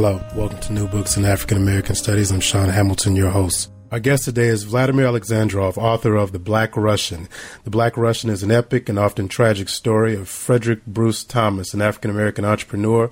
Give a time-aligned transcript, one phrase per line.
[0.00, 2.30] Hello, welcome to New Books in African American Studies.
[2.30, 3.68] I'm Sean Hamilton, your host.
[3.90, 7.28] Our guest today is Vladimir Alexandrov, author of The Black Russian.
[7.64, 11.82] The Black Russian is an epic and often tragic story of Frederick Bruce Thomas, an
[11.82, 13.10] African American entrepreneur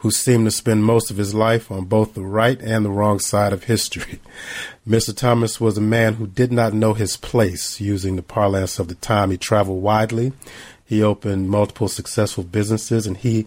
[0.00, 3.18] who seemed to spend most of his life on both the right and the wrong
[3.18, 4.20] side of history.
[4.86, 5.16] Mr.
[5.16, 7.80] Thomas was a man who did not know his place.
[7.80, 10.34] Using the parlance of the time, he traveled widely.
[10.84, 13.46] He opened multiple successful businesses and he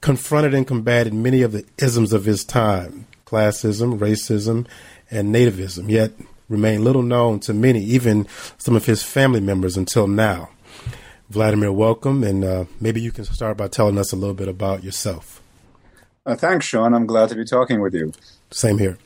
[0.00, 4.66] confronted and combated many of the isms of his time classism, racism,
[5.10, 6.12] and nativism, yet
[6.48, 10.48] remained little known to many, even some of his family members until now.
[11.28, 14.84] Vladimir, welcome, and uh, maybe you can start by telling us a little bit about
[14.84, 15.42] yourself.
[16.24, 16.94] Uh, thanks, Sean.
[16.94, 18.12] I'm glad to be talking with you.
[18.52, 18.96] Same here.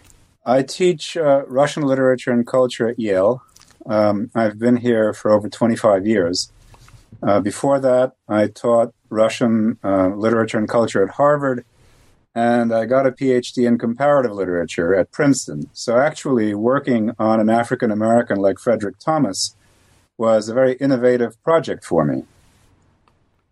[0.45, 3.43] I teach uh, Russian literature and culture at Yale.
[3.87, 6.53] Um, I've been here for over 25 years.
[7.23, 11.65] Uh, before that, I taught Russian uh, literature and culture at Harvard,
[12.35, 15.69] and I got a PhD in comparative literature at Princeton.
[15.73, 19.55] So, actually, working on an African American like Frederick Thomas
[20.17, 22.25] was a very innovative project for me.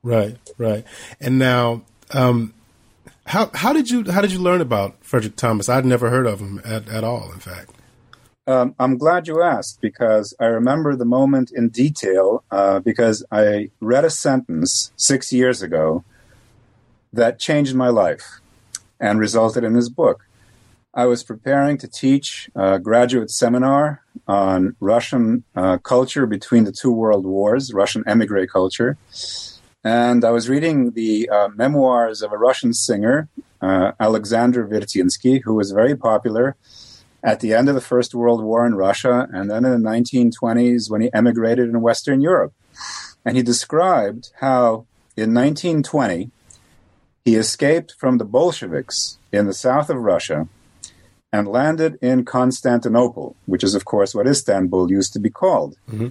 [0.03, 0.85] Right, right.
[1.21, 2.55] And now, um,
[3.27, 5.69] how how did you how did you learn about Frederick Thomas?
[5.69, 7.33] I'd never heard of him at, at all.
[7.33, 7.71] In fact.
[8.49, 13.69] Um, I'm glad you asked because I remember the moment in detail uh, because I
[13.79, 16.03] read a sentence six years ago
[17.13, 18.41] that changed my life
[18.99, 20.25] and resulted in this book.
[20.95, 26.91] I was preparing to teach a graduate seminar on Russian uh, culture between the two
[26.91, 28.97] world wars, Russian emigre culture.
[29.85, 33.29] And I was reading the uh, memoirs of a Russian singer,
[33.61, 36.57] uh, Alexander Vertinsky, who was very popular
[37.23, 40.91] at the end of the First World War in Russia, and then in the 1920s
[40.91, 42.53] when he emigrated in Western Europe.
[43.25, 44.87] And he described how
[45.17, 46.31] in 1920
[47.25, 50.49] he escaped from the Bolsheviks in the south of Russia
[51.33, 55.77] and landed in Constantinople, which is, of course, what Istanbul used to be called.
[55.91, 56.09] Mm-hmm.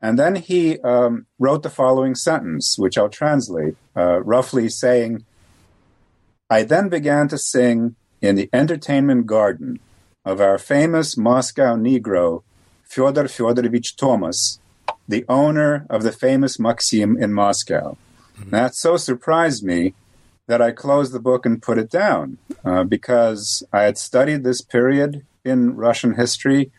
[0.00, 5.24] And then he um, wrote the following sentence, which I'll translate, uh, roughly saying,
[6.50, 9.80] I then began to sing in the entertainment garden
[10.24, 12.42] of our famous Moscow Negro,
[12.84, 14.58] Fyodor Fyodorovich Thomas,
[15.08, 17.96] the owner of the famous Maxim in Moscow.
[18.38, 18.50] Mm-hmm.
[18.50, 19.94] That so surprised me
[20.46, 24.60] that I closed the book and put it down uh, because I had studied this
[24.60, 26.70] period in Russian history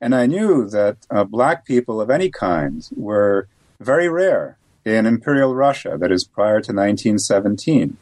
[0.00, 3.48] and I knew that uh, black people of any kind were
[3.80, 7.96] very rare in Imperial Russia, that is prior to 1917.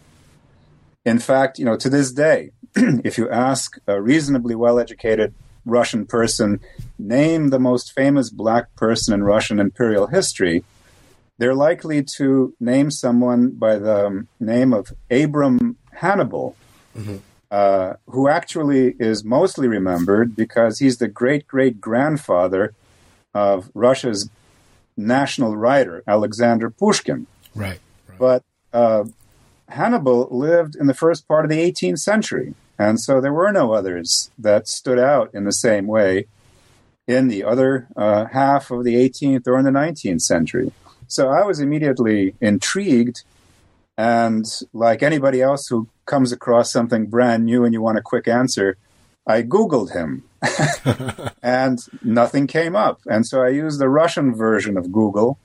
[1.04, 2.50] In fact, you know, to this day,
[3.04, 5.32] if you ask a reasonably well educated
[5.64, 6.60] Russian person,
[6.98, 10.64] name the most famous black person in Russian imperial history,
[11.38, 16.56] they're likely to name someone by the um, name of Abram Hannibal,
[16.96, 17.16] mm-hmm.
[17.50, 22.74] uh, who actually is mostly remembered because he's the great great grandfather
[23.32, 24.28] of Russia's
[24.96, 27.26] national writer, Alexander Pushkin.
[27.54, 27.80] Right.
[28.08, 28.18] right.
[28.18, 28.42] But
[28.72, 29.04] uh,
[29.68, 32.54] Hannibal lived in the first part of the 18th century.
[32.78, 36.26] And so there were no others that stood out in the same way
[37.06, 40.72] in the other uh, half of the 18th or in the 19th century.
[41.06, 43.22] So I was immediately intrigued.
[43.96, 48.26] And like anybody else who comes across something brand new and you want a quick
[48.26, 48.76] answer,
[49.26, 50.24] I Googled him
[51.42, 53.00] and nothing came up.
[53.06, 55.38] And so I used the Russian version of Google.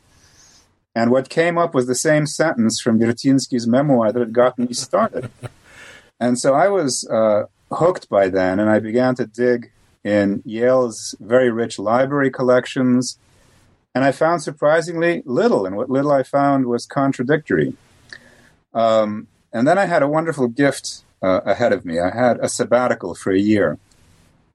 [0.95, 4.73] And what came up was the same sentence from Vertinsky's memoir that had gotten me
[4.73, 5.29] started.
[6.19, 9.71] And so I was uh, hooked by then, and I began to dig
[10.03, 13.17] in Yale's very rich library collections.
[13.95, 17.73] And I found surprisingly little, and what little I found was contradictory.
[18.73, 21.99] Um, and then I had a wonderful gift uh, ahead of me.
[21.99, 23.77] I had a sabbatical for a year.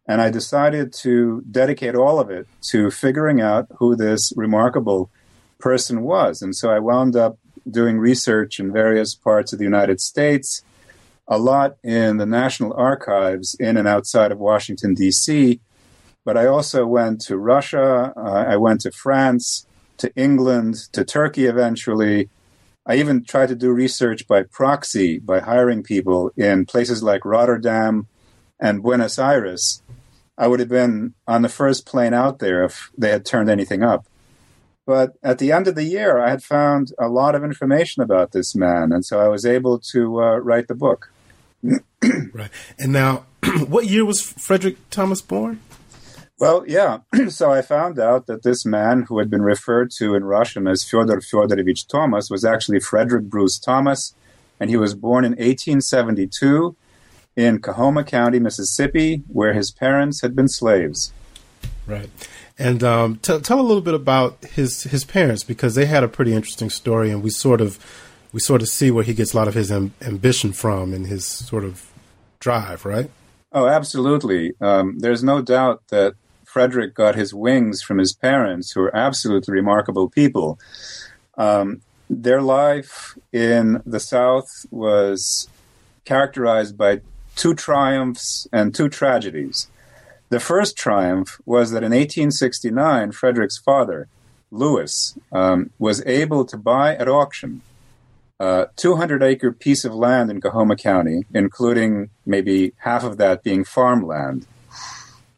[0.06, 5.11] And I decided to dedicate all of it to figuring out who this remarkable
[5.59, 6.43] person was.
[6.43, 10.62] And so I wound up doing research in various parts of the United States
[11.26, 15.61] a lot in the National Archives in and outside of Washington, D.C.,
[16.25, 19.67] but I also went to Russia, uh, I went to France,
[19.99, 22.31] to England, to Turkey eventually.
[22.87, 28.06] I even tried to do research by proxy by hiring people in places like Rotterdam
[28.59, 29.82] and Buenos Aires,
[30.37, 33.82] I would have been on the first plane out there if they had turned anything
[33.82, 34.06] up.
[34.87, 38.32] But at the end of the year, I had found a lot of information about
[38.32, 41.11] this man, and so I was able to uh, write the book.
[42.33, 42.51] Right.
[42.79, 43.27] And now,
[43.67, 45.61] what year was Frederick Thomas born?
[46.39, 46.99] Well, yeah.
[47.29, 50.85] so I found out that this man, who had been referred to in Russian as
[50.85, 54.15] Fyodor Fyodorovich Thomas, was actually Frederick Bruce Thomas,
[54.59, 56.77] and he was born in 1872
[57.37, 61.13] in Coahoma County, Mississippi, where his parents had been slaves.
[61.87, 62.09] Right.
[62.59, 66.09] And um, t- tell a little bit about his his parents because they had a
[66.09, 67.79] pretty interesting story, and we sort of
[68.35, 71.07] we sort of see where he gets a lot of his am- ambition from and
[71.07, 71.89] his sort of
[72.41, 73.09] drive, right?
[73.53, 74.55] Oh, absolutely.
[74.61, 76.15] Um, there's no doubt that
[76.45, 80.59] Frederick got his wings from his parents, who are absolutely remarkable people.
[81.39, 85.49] Um, their life in the South was
[86.05, 87.03] characterized by
[87.37, 89.69] two triumphs and two tragedies.
[90.31, 94.09] The first triumph was that in 1869, Frederick's father,
[94.51, 97.63] Lewis, um, was able to buy at auction
[98.41, 103.65] a 200 acre piece of land in Coahoma County, including maybe half of that being
[103.65, 104.47] farmland.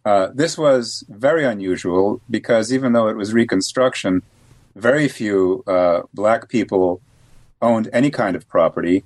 [0.05, 4.23] Uh, this was very unusual because even though it was Reconstruction,
[4.75, 7.01] very few uh, black people
[7.61, 9.03] owned any kind of property.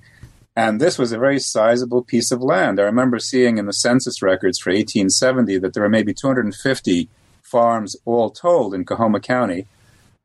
[0.57, 2.79] And this was a very sizable piece of land.
[2.79, 7.09] I remember seeing in the census records for 1870 that there were maybe 250
[7.41, 9.67] farms all told in Coahoma County,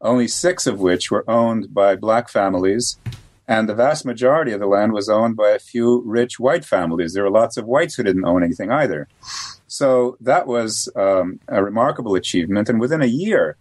[0.02, 2.98] only six of which were owned by black families.
[3.48, 7.14] And the vast majority of the land was owned by a few rich white families.
[7.14, 9.08] There were lots of whites who didn't own anything either.
[9.68, 12.70] So that was um, a remarkable achievement.
[12.70, 13.58] And within a year,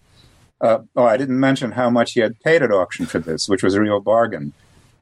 [0.61, 3.63] uh, oh, I didn't mention how much he had paid at auction for this, which
[3.63, 4.53] was a real bargain.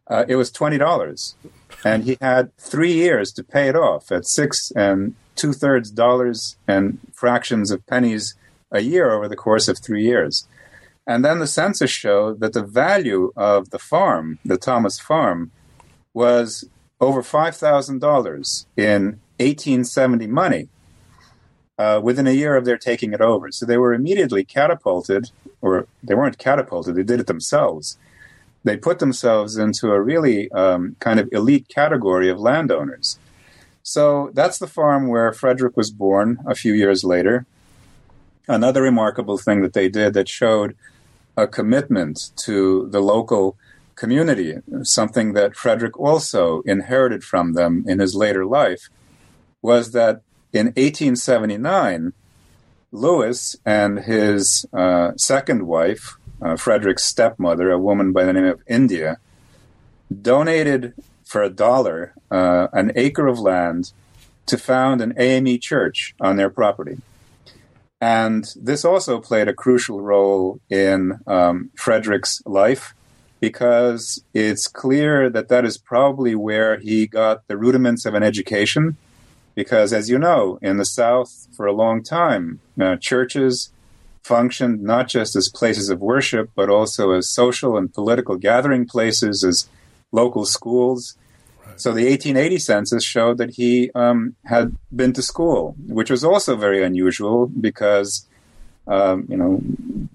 [0.09, 1.37] Uh, it was twenty dollars,
[1.85, 6.57] and he had three years to pay it off at six and two thirds dollars
[6.67, 8.35] and fractions of pennies
[8.73, 10.47] a year over the course of three years.
[11.07, 15.51] And then the census showed that the value of the farm, the Thomas farm,
[16.15, 16.65] was
[17.01, 20.69] over five thousand dollars in 1870 money
[21.79, 23.51] uh, within a year of their taking it over.
[23.51, 27.99] So they were immediately catapulted, or they weren't catapulted, they did it themselves.
[28.65, 33.19] They put themselves into a really um, kind of elite category of landowners.
[33.83, 37.47] So that's the farm where Frederick was born a few years later.
[38.47, 40.77] Another remarkable thing that they did that showed
[41.37, 43.57] a commitment to the local
[43.95, 48.89] community, something that Frederick also inherited from them in his later life,
[49.61, 52.13] was that in 1879,
[52.91, 58.61] Lewis and his uh, second wife, uh, Frederick's stepmother, a woman by the name of
[58.67, 59.19] India,
[60.21, 60.93] donated
[61.25, 63.93] for a dollar uh, an acre of land
[64.45, 66.99] to found an AME church on their property.
[68.03, 72.97] And this also played a crucial role in um, Frederick's life
[73.39, 78.97] because it's clear that that is probably where he got the rudiments of an education
[79.55, 83.71] because, as you know, in the South, for a long time, uh, churches
[84.25, 89.45] functioned not just as places of worship, but also as social and political gathering places,
[89.45, 89.69] as
[90.11, 91.17] local schools.
[91.77, 96.55] So the 1880 census showed that he um, had been to school, which was also
[96.57, 98.27] very unusual because,
[98.87, 99.61] um, you know,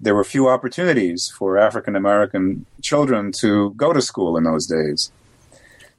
[0.00, 5.12] there were few opportunities for African American children to go to school in those days.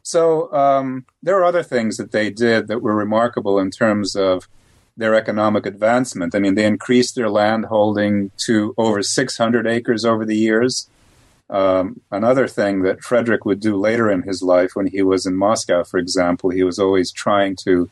[0.02, 4.48] So um, there are other things that they did that were remarkable in terms of
[4.98, 6.36] their economic advancement.
[6.36, 10.90] I mean, they increased their land holding to over 600 acres over the years.
[11.50, 15.36] Um, another thing that Frederick would do later in his life, when he was in
[15.36, 17.90] Moscow, for example, he was always trying to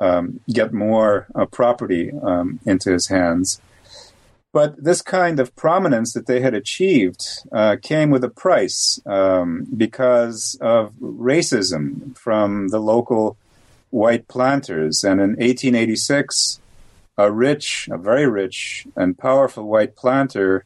[0.00, 3.60] um, get more uh, property um, into his hands.
[4.52, 9.66] But this kind of prominence that they had achieved uh, came with a price um,
[9.76, 13.36] because of racism from the local
[13.90, 15.04] white planters.
[15.04, 16.60] And in 1886,
[17.18, 20.64] a rich, a very rich and powerful white planter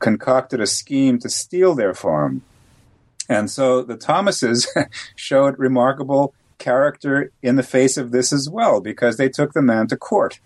[0.00, 2.42] concocted a scheme to steal their farm.
[3.28, 4.66] And so the Thomases
[5.14, 9.86] showed remarkable character in the face of this as well, because they took the man
[9.86, 10.40] to court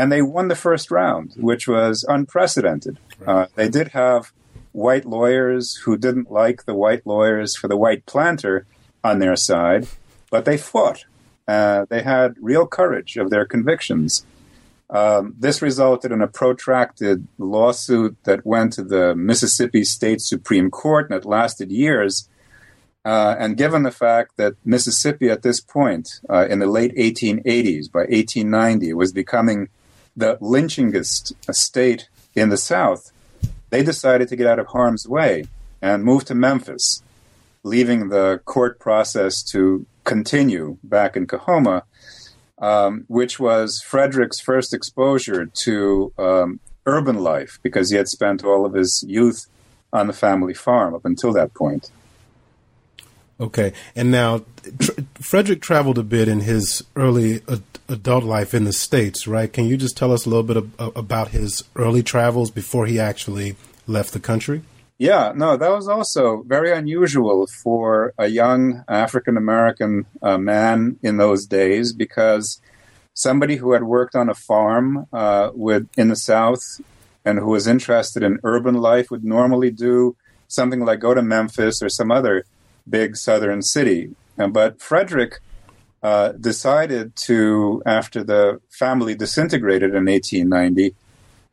[0.00, 2.98] and they won the first round, which was unprecedented.
[3.26, 4.32] Uh, they did have
[4.72, 8.64] white lawyers who didn't like the white lawyers for the white planter
[9.04, 9.86] on their side,
[10.30, 11.04] but they fought.
[11.46, 14.24] Uh, they had real courage of their convictions.
[14.90, 21.08] Um, this resulted in a protracted lawsuit that went to the Mississippi State Supreme Court,
[21.08, 22.28] and it lasted years.
[23.04, 27.90] Uh, and given the fact that Mississippi at this point, uh, in the late 1880s,
[27.90, 29.68] by 1890, was becoming
[30.16, 33.12] the lynchingest state in the South,
[33.70, 35.44] they decided to get out of harm's way
[35.80, 37.02] and move to Memphis,
[37.62, 41.84] leaving the court process to continue back in Coahoma,
[42.60, 48.64] um, which was Frederick's first exposure to um, urban life because he had spent all
[48.64, 49.46] of his youth
[49.92, 51.90] on the family farm up until that point.
[53.40, 54.44] Okay, and now
[54.78, 59.50] tr- Frederick traveled a bit in his early ad- adult life in the states, right?
[59.50, 63.00] Can you just tell us a little bit of, about his early travels before he
[63.00, 64.62] actually left the country?
[65.00, 71.16] Yeah, no, that was also very unusual for a young African American uh, man in
[71.16, 72.60] those days because
[73.14, 76.82] somebody who had worked on a farm uh, with in the South
[77.24, 80.16] and who was interested in urban life would normally do
[80.48, 82.44] something like go to Memphis or some other
[82.86, 84.10] big southern city.
[84.38, 85.40] Uh, but Frederick
[86.02, 90.94] uh, decided to, after the family disintegrated in 1890,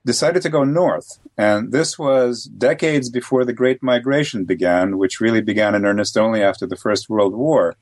[0.07, 1.19] decided to go north.
[1.37, 6.41] And this was decades before the Great Migration began, which really began in earnest only
[6.41, 7.75] after the First World War.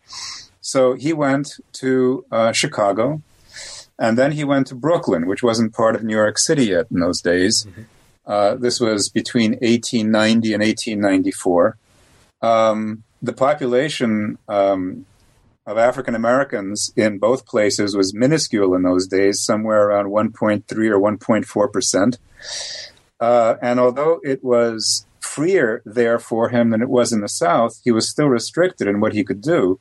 [0.59, 3.21] So he went to uh, Chicago,
[3.97, 6.99] and then he went to Brooklyn, which wasn't part of New York City yet in
[6.99, 7.55] those days.
[7.63, 7.81] Mm-hmm.
[8.25, 11.77] Uh, this was between 1890 and 1894.
[12.41, 15.05] Um, the population um,
[15.65, 20.99] of African Americans in both places was minuscule in those days, somewhere around 1.3 or
[20.99, 22.19] 1.4 percent.
[23.19, 27.79] Uh, and although it was freer there for him than it was in the South,
[27.83, 29.79] he was still restricted in what he could do,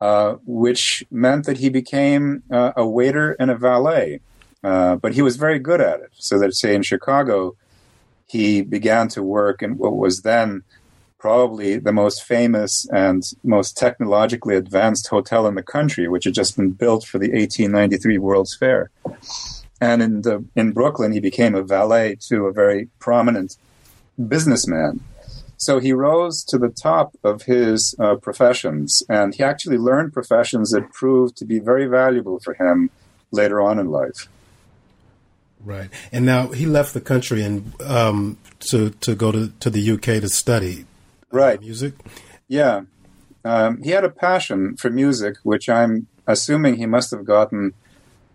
[0.00, 4.20] uh, which meant that he became uh, a waiter and a valet.
[4.62, 6.10] Uh, but he was very good at it.
[6.14, 7.56] So that, say, in Chicago,
[8.28, 10.62] he began to work in what was then
[11.22, 16.56] probably the most famous and most technologically advanced hotel in the country, which had just
[16.56, 18.90] been built for the 1893 World's Fair.
[19.80, 23.56] And in the, in Brooklyn, he became a valet to a very prominent
[24.18, 24.98] businessman.
[25.58, 30.72] So he rose to the top of his uh, professions, and he actually learned professions
[30.72, 32.90] that proved to be very valuable for him
[33.30, 34.26] later on in life.
[35.64, 38.38] Right, and now he left the country and um,
[38.70, 40.86] to to go to, to the UK to study
[41.32, 41.94] right music.
[42.46, 42.82] Yeah,
[43.44, 47.74] um, he had a passion for music, which I'm assuming he must have gotten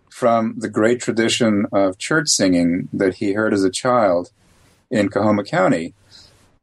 [0.09, 4.31] from the great tradition of church singing that he heard as a child
[4.89, 5.93] in Coahoma County.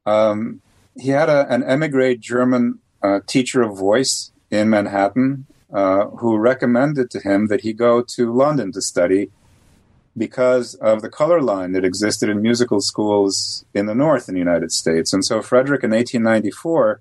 [0.04, 0.60] Um,
[0.96, 7.10] he had a, an emigre German uh, teacher of voice in Manhattan uh, who recommended
[7.10, 9.30] to him that he go to London to study
[10.16, 14.40] because of the color line that existed in musical schools in the North in the
[14.40, 15.12] United States.
[15.12, 17.00] And so Frederick in 1894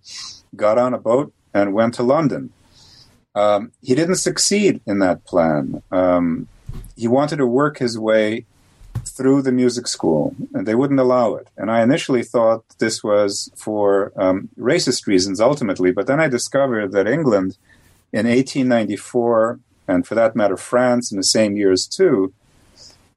[0.56, 2.52] got on a boat and went to London.
[3.36, 5.82] Um, he didn't succeed in that plan.
[5.92, 6.48] Um,
[6.96, 8.46] he wanted to work his way
[9.06, 11.48] through the music school, and they wouldn't allow it.
[11.58, 16.92] And I initially thought this was for um, racist reasons ultimately, but then I discovered
[16.92, 17.58] that England
[18.12, 22.34] in 1894, and for that matter, France in the same years too,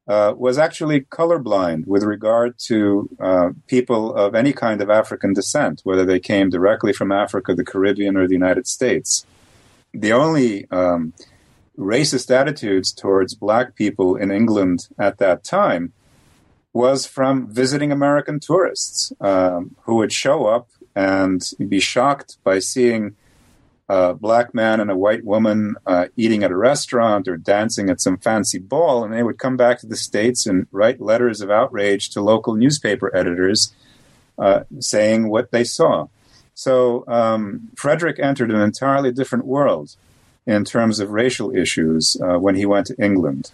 [0.08, 5.80] uh, was actually colorblind with regard to uh, people of any kind of African descent,
[5.84, 9.26] whether they came directly from Africa, the Caribbean, or the United States.
[9.92, 11.12] The only um,
[11.78, 15.92] racist attitudes towards black people in England at that time
[16.72, 23.16] was from visiting American tourists um, who would show up and be shocked by seeing
[23.88, 28.00] a black man and a white woman uh, eating at a restaurant or dancing at
[28.00, 31.50] some fancy ball, and they would come back to the States and write letters of
[31.50, 33.72] outrage to local newspaper editors
[34.38, 36.06] uh, saying what they saw.
[36.54, 39.94] So um, Frederick entered an entirely different world
[40.46, 43.50] in terms of racial issues uh, when he went to England.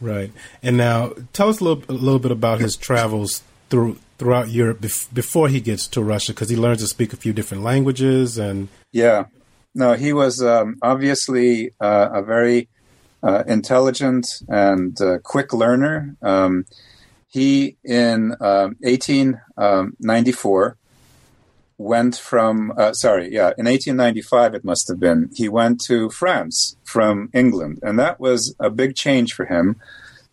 [0.00, 0.32] Right.
[0.62, 4.80] And now tell us a little, a little bit about his travels through throughout Europe
[4.80, 8.38] bef- before he gets to Russia because he learns to speak a few different languages
[8.38, 9.24] and yeah.
[9.74, 12.68] No he was um, obviously uh, a very
[13.22, 16.16] uh, intelligent and uh, quick learner.
[16.22, 16.64] Um,
[17.28, 20.74] he in 1894 um,
[21.76, 26.76] went from uh, sorry yeah in 1895 it must have been he went to france
[26.82, 29.76] from england and that was a big change for him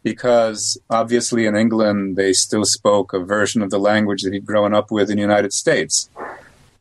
[0.06, 4.74] because obviously in England they still spoke a version of the language that he'd grown
[4.74, 6.10] up with in the United States.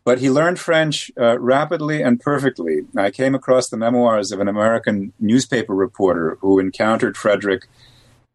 [0.05, 2.83] But he learned French uh, rapidly and perfectly.
[2.95, 7.67] I came across the memoirs of an American newspaper reporter who encountered Frederick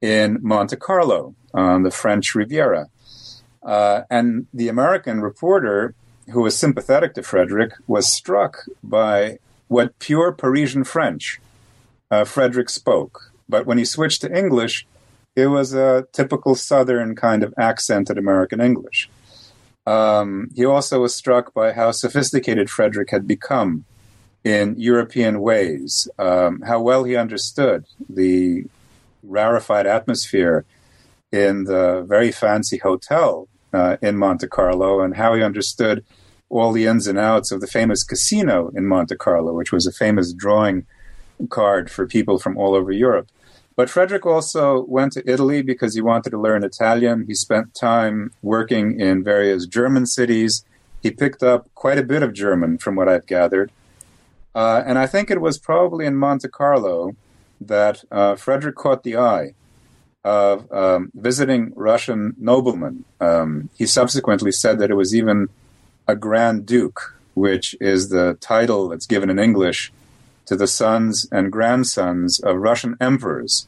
[0.01, 2.89] in Monte Carlo on the French Riviera.
[3.61, 5.93] Uh, and the American reporter
[6.29, 11.39] who was sympathetic to Frederick, was struck by what pure Parisian French
[12.11, 13.28] uh, Frederick spoke.
[13.49, 14.85] But when he switched to English,
[15.35, 19.09] it was a typical Southern kind of accented American English.
[19.85, 23.85] Um, he also was struck by how sophisticated Frederick had become
[24.43, 28.65] in European ways, um, how well he understood the
[29.23, 30.65] rarefied atmosphere
[31.31, 36.05] in the very fancy hotel uh, in Monte Carlo, and how he understood
[36.49, 39.91] all the ins and outs of the famous casino in Monte Carlo, which was a
[39.91, 40.85] famous drawing
[41.49, 43.29] card for people from all over Europe.
[43.79, 47.23] But Frederick also went to Italy because he wanted to learn Italian.
[47.27, 50.65] He spent time working in various German cities.
[51.01, 53.71] He picked up quite a bit of German, from what I've gathered.
[54.53, 57.15] Uh, and I think it was probably in Monte Carlo
[57.61, 59.53] that uh, Frederick caught the eye
[60.25, 63.05] of um, visiting Russian noblemen.
[63.21, 65.47] Um, he subsequently said that it was even
[66.05, 69.93] a Grand Duke, which is the title that's given in English
[70.49, 73.67] to the sons and grandsons of Russian emperors.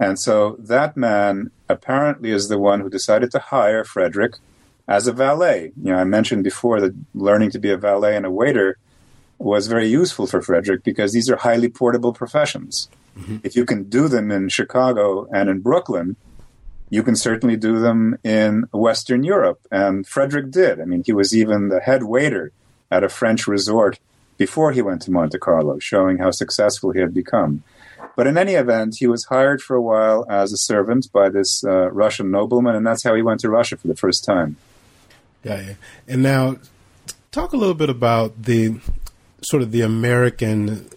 [0.00, 4.36] And so that man apparently is the one who decided to hire Frederick
[4.88, 5.72] as a valet.
[5.76, 8.78] You know, I mentioned before that learning to be a valet and a waiter
[9.38, 12.88] was very useful for Frederick because these are highly portable professions.
[13.18, 13.36] Mm-hmm.
[13.42, 16.16] If you can do them in Chicago and in Brooklyn,
[16.88, 19.60] you can certainly do them in Western Europe.
[19.70, 20.80] And Frederick did.
[20.80, 22.52] I mean, he was even the head waiter
[22.90, 23.98] at a French resort
[24.36, 27.62] before he went to Monte Carlo, showing how successful he had become.
[28.14, 31.62] But in any event, he was hired for a while as a servant by this
[31.64, 34.56] uh, Russian nobleman, and that's how he went to Russia for the first time.
[35.44, 35.74] Yeah, yeah.
[36.08, 36.56] And now,
[37.30, 38.80] talk a little bit about the
[39.42, 40.88] sort of the American.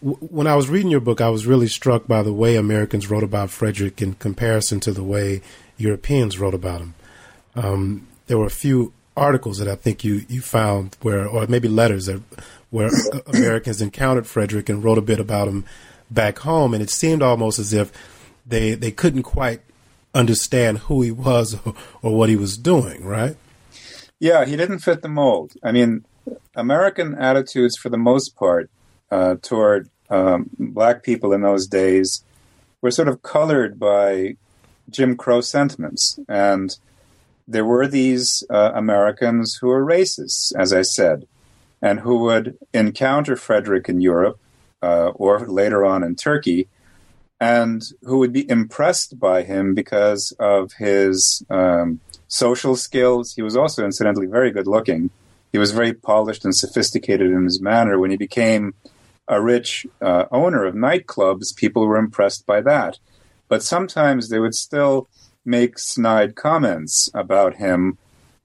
[0.00, 3.22] When I was reading your book, I was really struck by the way Americans wrote
[3.22, 5.40] about Frederick in comparison to the way
[5.78, 6.94] Europeans wrote about him.
[7.54, 11.68] Um, there were a few articles that I think you, you found where, or maybe
[11.68, 12.22] letters that,
[12.70, 12.90] where
[13.26, 15.64] Americans encountered Frederick and wrote a bit about him
[16.10, 17.92] back home, and it seemed almost as if
[18.46, 19.60] they they couldn't quite
[20.14, 23.36] understand who he was or, or what he was doing, right?
[24.20, 25.52] Yeah, he didn't fit the mold.
[25.62, 26.04] I mean,
[26.54, 28.70] American attitudes, for the most part,
[29.10, 32.24] uh, toward um, black people in those days
[32.80, 34.36] were sort of colored by
[34.88, 36.76] Jim Crow sentiments and
[37.52, 41.26] there were these uh, Americans who were racists, as I said,
[41.80, 44.38] and who would encounter Frederick in Europe
[44.82, 46.68] uh, or later on in Turkey,
[47.40, 53.34] and who would be impressed by him because of his um, social skills.
[53.34, 55.10] He was also, incidentally, very good looking.
[55.52, 57.98] He was very polished and sophisticated in his manner.
[57.98, 58.74] When he became
[59.28, 62.98] a rich uh, owner of nightclubs, people were impressed by that.
[63.48, 65.08] But sometimes they would still
[65.44, 67.98] make snide comments about him,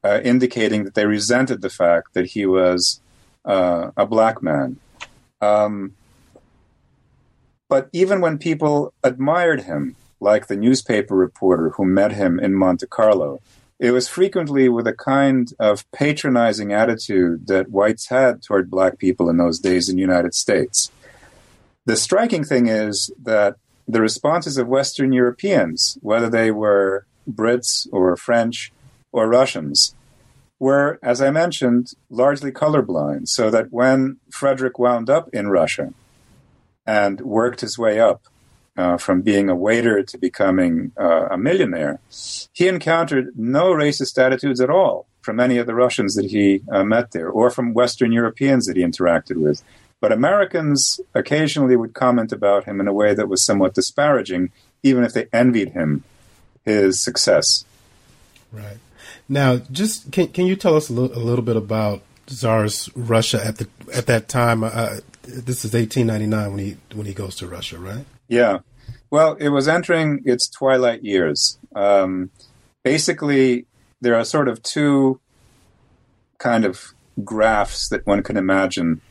[0.04, 3.02] uh, indicating that they resented the fact that he was
[3.46, 4.78] uh, a black man.
[5.42, 5.94] Um,
[7.70, 12.88] but even when people admired him, like the newspaper reporter who met him in Monte
[12.88, 13.40] Carlo,
[13.80, 19.30] it was frequently with a kind of patronizing attitude that whites had toward black people
[19.30, 20.92] in those days in the United States.
[21.86, 23.58] The striking thing is that
[23.88, 28.72] the responses of Western Europeans, whether they were Brits or French
[29.12, 29.96] or Russians,
[30.60, 33.30] were, as I mentioned, largely colorblind.
[33.30, 35.94] So that when Frederick wound up in Russia
[36.86, 38.24] and worked his way up
[38.76, 42.00] uh, from being a waiter to becoming uh, a millionaire,
[42.54, 46.84] he encountered no racist attitudes at all from any of the Russians that he uh,
[46.84, 49.64] met there or from Western Europeans that he interacted with.
[50.00, 54.52] But Americans occasionally would comment about him in a way that was somewhat disparaging,
[54.84, 56.04] even if they envied him
[56.64, 57.66] his success.
[58.52, 58.78] Right.
[59.28, 63.44] Now, just can can you tell us a little, a little bit about Tsar's Russia
[63.44, 64.64] at the at that time?
[64.64, 68.06] Uh, this is 1899 when he when he goes to Russia, right?
[68.28, 68.60] Yeah.
[69.10, 71.58] Well, it was entering its twilight years.
[71.76, 72.30] Um,
[72.84, 73.66] basically,
[74.02, 75.20] there are sort of two
[76.38, 79.02] kind of graphs that one can imagine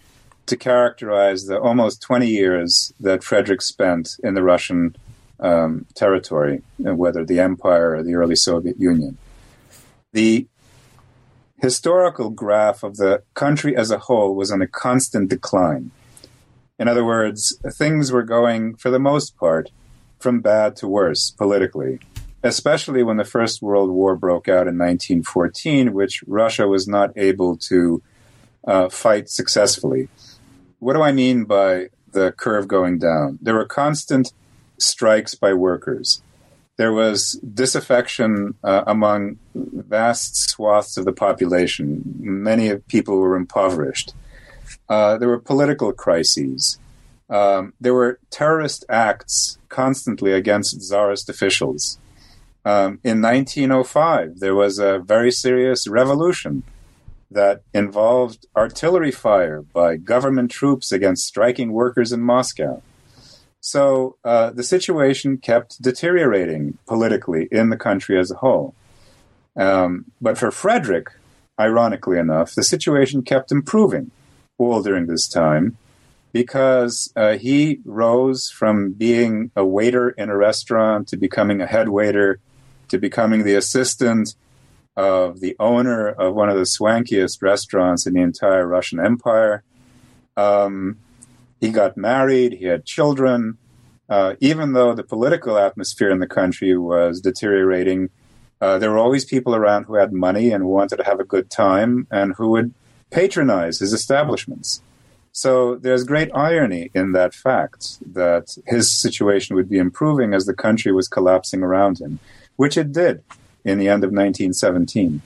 [0.46, 4.96] to characterize the almost 20 years that Frederick spent in the Russian
[5.40, 9.18] um, territory, uh, whether the empire or the early Soviet Union.
[10.12, 10.46] The
[11.60, 15.90] historical graph of the country as a whole was on a constant decline.
[16.78, 19.70] In other words, things were going, for the most part,
[20.18, 21.98] from bad to worse politically,
[22.42, 27.56] especially when the First World War broke out in 1914, which Russia was not able
[27.56, 28.02] to
[28.66, 30.08] uh, fight successfully
[30.86, 33.40] what do I mean by the curve going down?
[33.42, 34.32] There were constant
[34.78, 36.22] strikes by workers.
[36.76, 42.04] There was disaffection uh, among vast swaths of the population.
[42.20, 44.14] Many people were impoverished.
[44.88, 46.78] Uh, there were political crises.
[47.28, 51.98] Um, there were terrorist acts constantly against czarist officials.
[52.64, 56.62] Um, in 1905, there was a very serious revolution
[57.36, 62.82] that involved artillery fire by government troops against striking workers in Moscow.
[63.60, 68.74] So uh, the situation kept deteriorating politically in the country as a whole.
[69.54, 71.08] Um, but for Frederick,
[71.60, 74.10] ironically enough, the situation kept improving
[74.58, 75.76] all during this time
[76.32, 81.88] because uh, he rose from being a waiter in a restaurant to becoming a head
[81.88, 82.38] waiter
[82.88, 84.34] to becoming the assistant
[84.96, 89.62] of the owner of one of the swankiest restaurants in the entire Russian Empire.
[90.36, 90.98] Um,
[91.60, 93.58] he got married, he had children.
[94.08, 98.08] Uh, even though the political atmosphere in the country was deteriorating,
[98.60, 101.50] uh, there were always people around who had money and wanted to have a good
[101.50, 102.72] time and who would
[103.10, 104.80] patronize his establishments.
[105.32, 110.54] So there's great irony in that fact that his situation would be improving as the
[110.54, 112.20] country was collapsing around him,
[112.56, 113.22] which it did
[113.66, 115.20] in the end of 1917.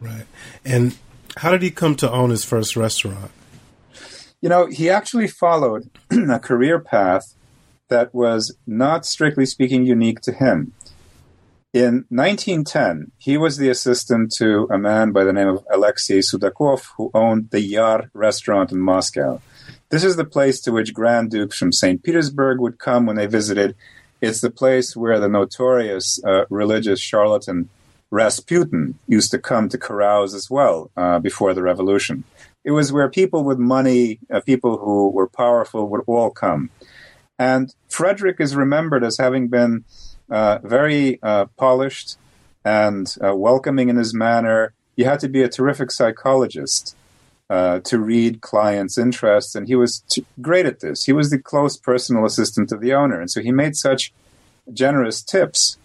[0.00, 0.26] Right.
[0.64, 0.96] And
[1.36, 3.32] how did he come to own his first restaurant?
[4.40, 7.34] You know, he actually followed a career path
[7.88, 10.72] that was not strictly speaking unique to him.
[11.72, 16.86] In 1910, he was the assistant to a man by the name of Alexei Sudakov,
[16.96, 19.40] who owned the Yar restaurant in Moscow.
[19.88, 22.02] This is the place to which Grand Dukes from St.
[22.02, 23.74] Petersburg would come when they visited.
[24.22, 27.68] It's the place where the notorious uh, religious charlatan
[28.12, 32.22] Rasputin used to come to carouse as well uh, before the revolution.
[32.62, 36.70] It was where people with money, uh, people who were powerful, would all come.
[37.36, 39.84] And Frederick is remembered as having been
[40.30, 42.16] uh, very uh, polished
[42.64, 44.72] and uh, welcoming in his manner.
[44.94, 46.94] You had to be a terrific psychologist
[47.50, 51.04] uh, to read clients' interests, and he was t- great at this.
[51.04, 54.12] He was the close personal assistant of the owner, and so he made such
[54.72, 55.76] generous tips.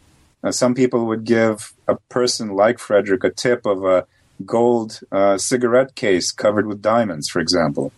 [0.44, 4.06] Uh, some people would give a person like Frederick a tip of a
[4.46, 7.92] gold uh, cigarette case covered with diamonds, for example.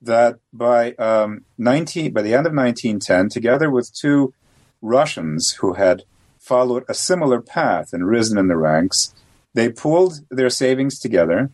[0.00, 4.34] That by um, 19, by the end of 1910, together with two
[4.82, 6.04] Russians who had
[6.38, 9.14] followed a similar path and risen in the ranks,
[9.54, 11.50] they pooled their savings together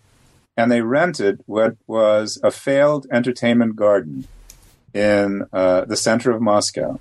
[0.60, 4.28] and they rented what was a failed entertainment garden
[4.92, 7.00] in uh, the center of Moscow.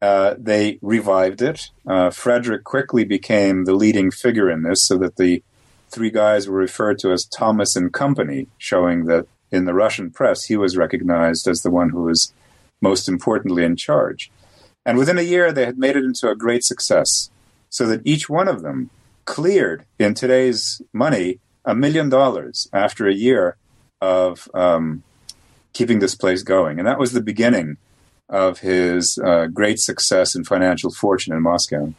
[0.00, 1.70] Uh, they revived it.
[1.84, 5.42] Uh, Frederick quickly became the leading figure in this, so that the
[5.90, 10.44] three guys were referred to as Thomas and Company, showing that in the Russian press
[10.44, 12.32] he was recognized as the one who was
[12.80, 14.30] most importantly in charge.
[14.86, 17.28] And within a year, they had made it into a great success,
[17.70, 18.90] so that each one of them
[19.24, 23.56] cleared in today's money a million dollars after a year
[24.00, 25.02] of um,
[25.74, 26.78] keeping this place going.
[26.78, 27.76] And that was the beginning
[28.28, 31.92] of his uh, great success and financial fortune in Moscow.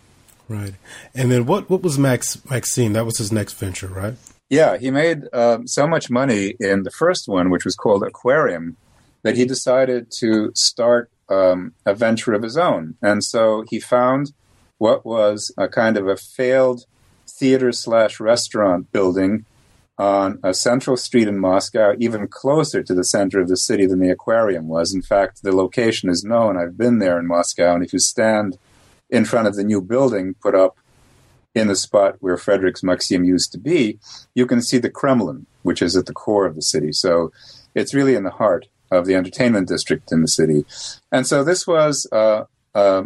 [0.48, 0.74] Right.
[1.14, 2.94] And then what, what was Max Maxime?
[2.94, 4.16] That was his next venture, right?
[4.50, 8.76] Yeah, he made uh, so much money in the first one, which was called Aquarium,
[9.22, 12.96] that he decided to start um, a venture of his own.
[13.04, 14.34] And so he found
[14.80, 16.86] what was a kind of a failed
[17.28, 19.46] theater slash restaurant building
[20.00, 24.00] on a central street in Moscow, even closer to the center of the city than
[24.00, 24.94] the aquarium was.
[24.94, 26.58] In fact, the location is known.
[26.58, 28.58] I've been there in Moscow, and if you stand
[29.10, 30.78] in front of the new building put up
[31.54, 34.00] in the spot where Frederick's Maxim used to be,
[34.34, 36.94] you can see the Kremlin, which is at the core of the city.
[36.94, 37.34] So
[37.76, 40.66] it's really in the heart of the entertainment district in the city.
[41.12, 43.04] And so this was uh, uh,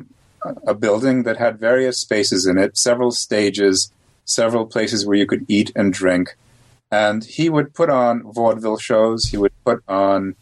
[0.67, 3.91] a building that had various spaces in it, several stages,
[4.25, 6.35] several places where you could eat and drink.
[6.93, 10.35] And he would put on vaudeville shows, he would put on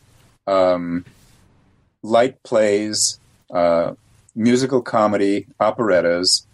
[0.45, 1.05] um,
[2.03, 3.21] light plays,
[3.53, 3.93] uh,
[4.35, 6.45] musical comedy, operettas.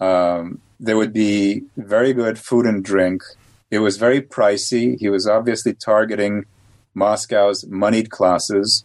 [0.00, 3.22] Um, there would be very good food and drink.
[3.70, 4.98] It was very pricey.
[4.98, 6.46] He was obviously targeting
[6.92, 8.82] Moscow's moneyed classes.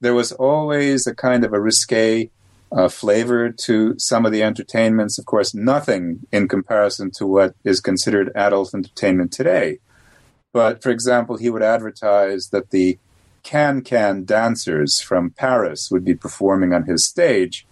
[0.00, 2.30] There was always a kind of a risque
[2.72, 5.20] uh, flavor to some of the entertainments.
[5.20, 9.78] Of course, nothing in comparison to what is considered adult entertainment today.
[10.52, 12.98] But for example, he would advertise that the
[13.42, 17.66] can can dancers from Paris would be performing on his stage.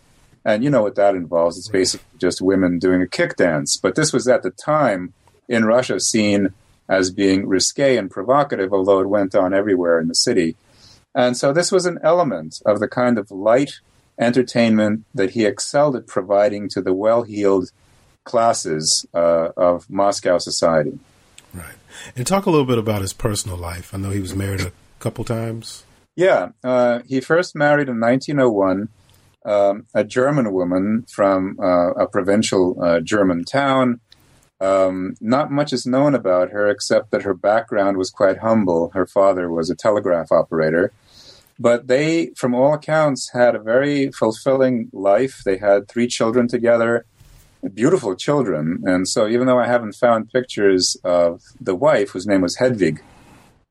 [0.44, 1.58] And you know what that involves.
[1.58, 3.76] It's basically just women doing a kick dance.
[3.76, 5.12] But this was at the time
[5.48, 6.54] in Russia seen
[6.88, 10.56] as being risque and provocative, although it went on everywhere in the city.
[11.14, 13.80] And so this was an element of the kind of light
[14.18, 17.70] entertainment that he excelled at providing to the well heeled
[18.24, 20.98] classes uh, of Moscow society.
[22.16, 23.94] And talk a little bit about his personal life.
[23.94, 25.84] I know he was married a couple times.
[26.16, 26.50] Yeah.
[26.64, 28.88] Uh, he first married in 1901
[29.44, 34.00] um, a German woman from uh, a provincial uh, German town.
[34.61, 38.90] Um, not much is known about her except that her background was quite humble.
[38.90, 40.92] Her father was a telegraph operator.
[41.61, 45.42] But they, from all accounts, had a very fulfilling life.
[45.44, 47.04] They had three children together,
[47.75, 48.83] beautiful children.
[48.85, 53.03] And so, even though I haven't found pictures of the wife, whose name was Hedwig,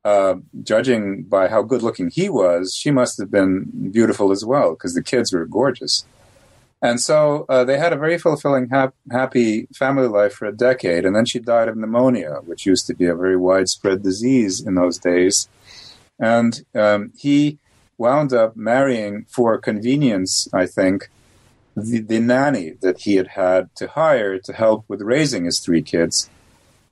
[0.03, 4.71] uh, judging by how good looking he was, she must have been beautiful as well
[4.71, 6.05] because the kids were gorgeous.
[6.81, 11.05] And so uh, they had a very fulfilling, hap- happy family life for a decade.
[11.05, 14.75] And then she died of pneumonia, which used to be a very widespread disease in
[14.75, 15.49] those days.
[16.19, 17.57] And um, he
[17.97, 21.09] wound up marrying, for convenience, I think,
[21.77, 25.83] the, the, nanny that he had had to hire to help with raising his three
[25.83, 26.29] kids.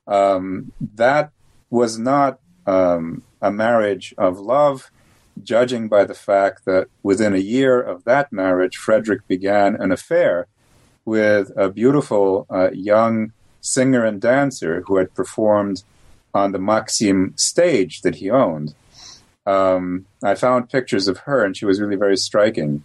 [0.06, 1.32] Um, that
[1.70, 4.90] was not um, a marriage of love,
[5.42, 10.46] judging by the fact that within a year of that marriage, Frederick began an affair
[11.04, 15.82] with a beautiful uh, young singer and dancer who had performed
[16.32, 18.74] on the Maxim stage that he owned.
[19.46, 22.84] Um, I found pictures of her, and she was really very striking.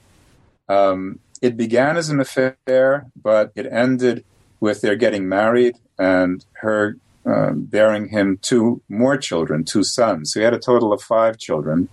[0.68, 4.24] Um, it began as an affair, but it ended
[4.60, 10.34] with their getting married and her um, bearing him two more children, two sons.
[10.34, 11.90] So he had a total of five children.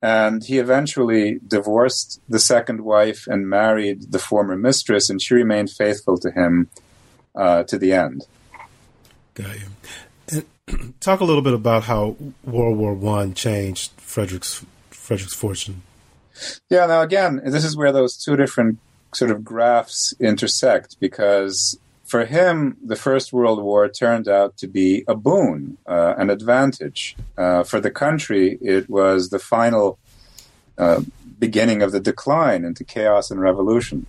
[0.00, 5.70] And he eventually divorced the second wife and married the former mistress, and she remained
[5.70, 6.68] faithful to him
[7.34, 8.24] uh, to the end.
[9.34, 10.44] Got you.
[10.68, 15.82] And talk a little bit about how World War One changed Frederick's Frederick's fortune.
[16.68, 16.86] Yeah.
[16.86, 18.78] Now, again, this is where those two different
[19.12, 25.04] sort of graphs intersect because for him, the First World War turned out to be
[25.06, 27.16] a boon, uh, an advantage.
[27.36, 29.98] Uh, for the country, it was the final
[30.78, 31.02] uh,
[31.38, 34.06] beginning of the decline into chaos and revolution.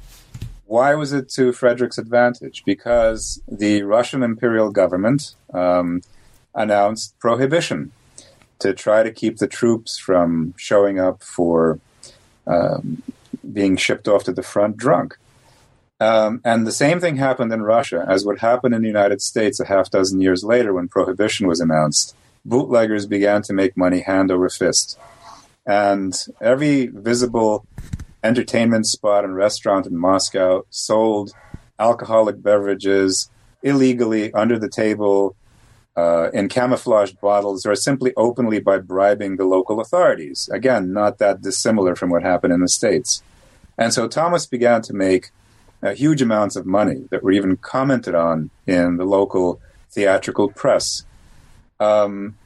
[0.65, 2.63] Why was it to Frederick's advantage?
[2.63, 6.02] Because the Russian imperial government um,
[6.56, 7.92] announced prohibition
[8.60, 11.80] to try to keep the troops from showing up for
[12.49, 13.01] um,
[13.53, 15.17] being shipped off to the front drunk.
[16.01, 19.59] Um, and the same thing happened in Russia as what happened in the United States
[19.59, 22.15] a half dozen years later when prohibition was announced.
[22.45, 24.97] Bootleggers began to make money hand over fist.
[25.65, 27.65] And every visible
[28.23, 31.33] entertainment spot and restaurant in Moscow sold
[31.77, 33.29] alcoholic beverages
[33.62, 35.35] illegally under the table
[35.99, 40.49] uh, in camouflaged bottles or simply openly by bribing the local authorities.
[40.59, 43.23] Again, not that dissimilar from what happened in the States.
[43.77, 45.31] And so Thomas began to make
[45.83, 49.59] uh, huge amounts of money that were even commented on in the local
[49.91, 51.03] theatrical press.
[51.79, 52.38] Um,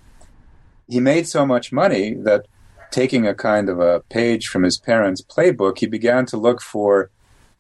[0.88, 2.46] he made so much money that
[2.92, 7.10] taking a kind of a page from his parents' playbook, he began to look for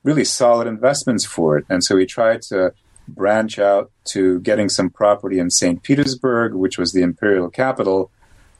[0.03, 1.65] really solid investments for it.
[1.69, 2.73] And so he tried to
[3.07, 5.81] branch out to getting some property in St.
[5.83, 8.11] Petersburg, which was the imperial capital.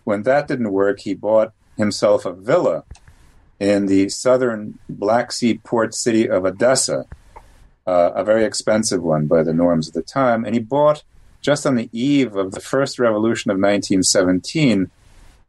[0.03, 2.83] When that didn't work, he bought himself a villa
[3.59, 7.05] in the southern Black Sea port city of Odessa,
[7.87, 10.45] uh, a very expensive one by the norms of the time.
[10.45, 11.03] And he bought,
[11.41, 14.91] just on the eve of the first revolution of 1917,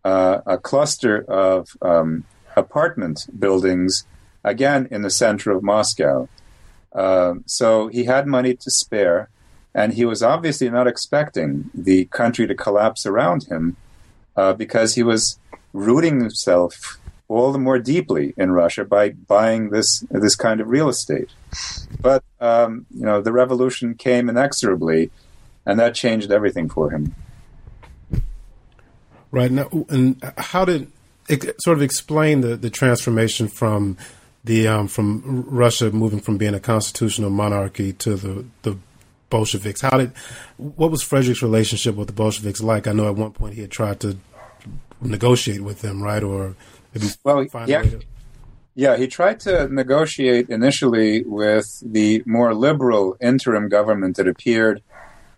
[0.05, 2.25] uh, a cluster of um,
[2.57, 4.07] apartment buildings,
[4.45, 6.29] again in the center of Moscow.
[6.95, 9.29] Uh, so he had money to spare,
[9.75, 13.77] and he was obviously not expecting the country to collapse around him
[14.37, 15.39] uh, because he was
[15.73, 20.89] rooting himself all the more deeply in Russia by buying this this kind of real
[20.89, 21.31] estate.
[22.01, 25.11] But um, you know, the revolution came inexorably,
[25.67, 27.15] and that changed everything for him.
[29.31, 30.93] Right now, and how did
[31.29, 33.97] it sort of explain the, the transformation from
[34.45, 38.79] the um, from Russia moving from being a constitutional monarchy to the the
[39.31, 39.81] Bolsheviks?
[39.81, 40.13] How did
[40.57, 42.87] what was Frederick's relationship with the Bolsheviks like?
[42.87, 44.17] I know at one point he had tried to
[45.01, 46.55] negotiate with them, right, or
[47.25, 47.85] well, yeah,
[48.75, 54.83] yeah, he tried to negotiate initially with the more liberal interim government that appeared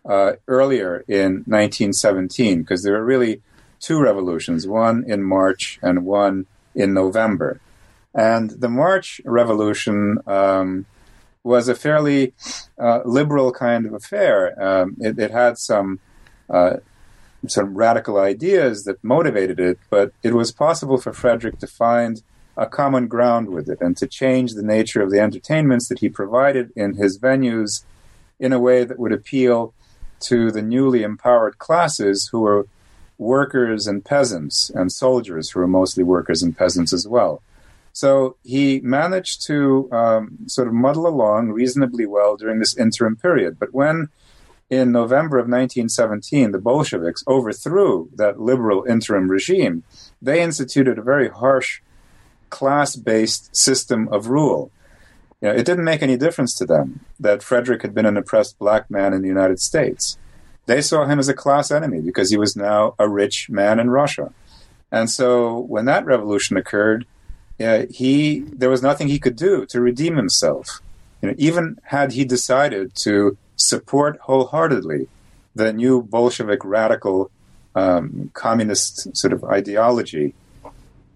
[0.05, 3.42] uh, earlier in 1917, because there were really
[3.81, 7.61] two revolutions, one in March and one in November.
[8.16, 10.87] And the March Revolution um,
[11.44, 12.33] was a fairly
[12.79, 14.61] uh, liberal kind of affair.
[14.61, 16.00] Um, it, it, had some
[16.48, 16.79] uh,
[17.46, 22.22] some radical ideas that motivated it, but it was possible for Frederick to find
[22.57, 26.09] a common ground with it and to change the nature of the entertainments that he
[26.09, 27.85] provided in his venues
[28.40, 29.74] in a way that would appeal
[30.20, 32.66] to the newly empowered classes who were
[33.18, 37.42] workers and peasants and soldiers who were mostly workers and peasants as well.
[37.96, 43.59] So he managed to um, sort of muddle along reasonably well during this interim period.
[43.59, 44.11] But when
[44.68, 49.82] in November of 1917 the Bolsheviks overthrew that liberal interim regime,
[50.20, 51.80] they instituted a very harsh
[52.50, 54.70] class based system of rule.
[55.40, 58.59] You know, it didn't make any difference to them that Frederick had been an oppressed
[58.59, 60.18] black man in the United States.
[60.66, 63.88] They saw him as a class enemy because he was now a rich man in
[63.88, 64.35] Russia.
[64.92, 67.06] And so when that revolution occurred,
[67.61, 70.81] uh, he there was nothing he could do to redeem himself.
[71.23, 75.09] You know, even had he decided to support wholeheartedly
[75.55, 77.31] the new Bolshevik radical
[77.75, 80.35] um, communist sort of ideology,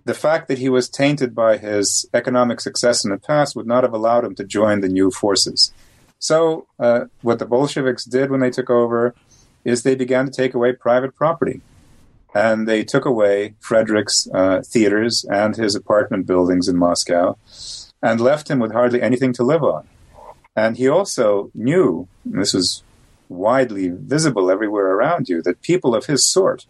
[0.05, 3.85] the fact that he was tainted by his economic success in the past would not
[3.85, 5.73] have allowed him to join the new forces.
[6.19, 9.15] So, uh, what the Bolsheviks did when they took over
[9.65, 11.61] is they began to take away private property.
[12.35, 17.37] And they took away Frederick's uh, theaters and his apartment buildings in Moscow
[18.03, 19.89] and left him with hardly anything to live on.
[20.57, 22.83] And he also knew, this was
[23.29, 26.67] widely visible everywhere around you, that people of his sort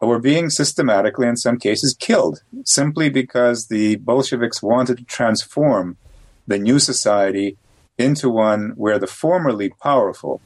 [0.00, 5.96] were being systematically, in some cases, killed simply because the Bolsheviks wanted to transform
[6.46, 7.56] the new society
[7.98, 10.40] into one where the formerly powerful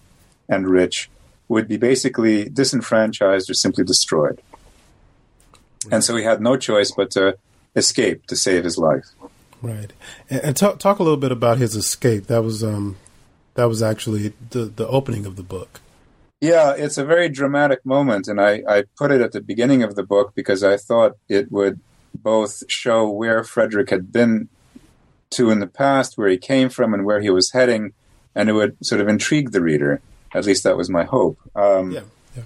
[0.49, 1.11] and rich
[1.51, 4.41] would be basically disenfranchised or simply destroyed.
[5.91, 7.37] And so he had no choice but to
[7.75, 9.07] escape to save his life.
[9.61, 9.93] Right,
[10.31, 12.29] and, and talk talk a little bit about his escape.
[12.29, 12.97] That was um,
[13.55, 15.81] that was actually the the opening of the book.
[16.41, 19.97] Yeah, it's a very dramatic moment, and I, I put it at the beginning of
[19.97, 21.81] the book because I thought it would
[22.15, 24.49] both show where Frederick had been
[25.31, 27.93] to in the past, where he came from, and where he was heading,
[28.35, 30.01] and it would sort of intrigue the reader.
[30.33, 31.39] At least that was my hope.
[31.55, 32.03] Um, yeah,
[32.37, 32.43] yeah.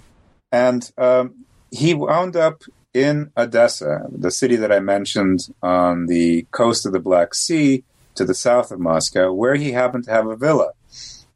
[0.50, 6.86] And um, he wound up in Odessa, the city that I mentioned on the coast
[6.86, 7.82] of the Black Sea
[8.14, 10.70] to the south of Moscow, where he happened to have a villa.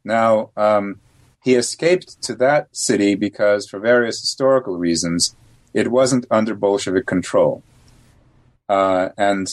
[0.03, 1.01] Now, um,
[1.43, 5.35] he escaped to that city because, for various historical reasons,
[5.73, 7.63] it wasn't under Bolshevik control.
[8.67, 9.47] Uh, and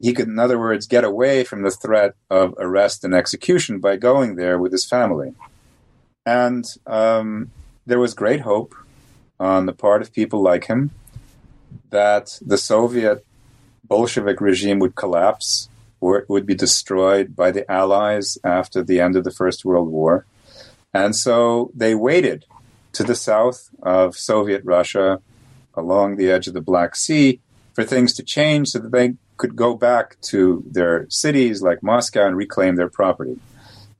[0.00, 3.96] he could, in other words, get away from the threat of arrest and execution by
[3.96, 5.34] going there with his family.
[6.28, 7.50] And um,
[7.86, 8.74] there was great hope
[9.40, 10.90] on the part of people like him
[11.88, 13.24] that the Soviet
[13.84, 15.70] Bolshevik regime would collapse
[16.02, 19.88] or it would be destroyed by the Allies after the end of the First World
[19.88, 20.26] War.
[20.92, 22.44] And so they waited
[22.92, 25.22] to the south of Soviet Russia
[25.72, 27.40] along the edge of the Black Sea
[27.72, 32.26] for things to change so that they could go back to their cities like Moscow
[32.26, 33.38] and reclaim their property.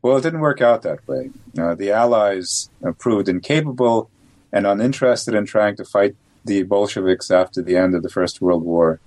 [0.01, 1.31] Well, it didn't work out that way.
[1.59, 4.11] Uh, the Allies proved incapable
[4.53, 8.63] and uninterested in trying to fight the Bolsheviks after the end of the First World
[8.63, 9.01] War.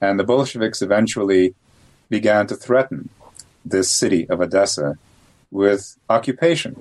[0.00, 1.54] And the Bolsheviks eventually
[2.08, 3.08] began to threaten
[3.64, 4.98] this city of Odessa
[5.50, 6.80] with occupation.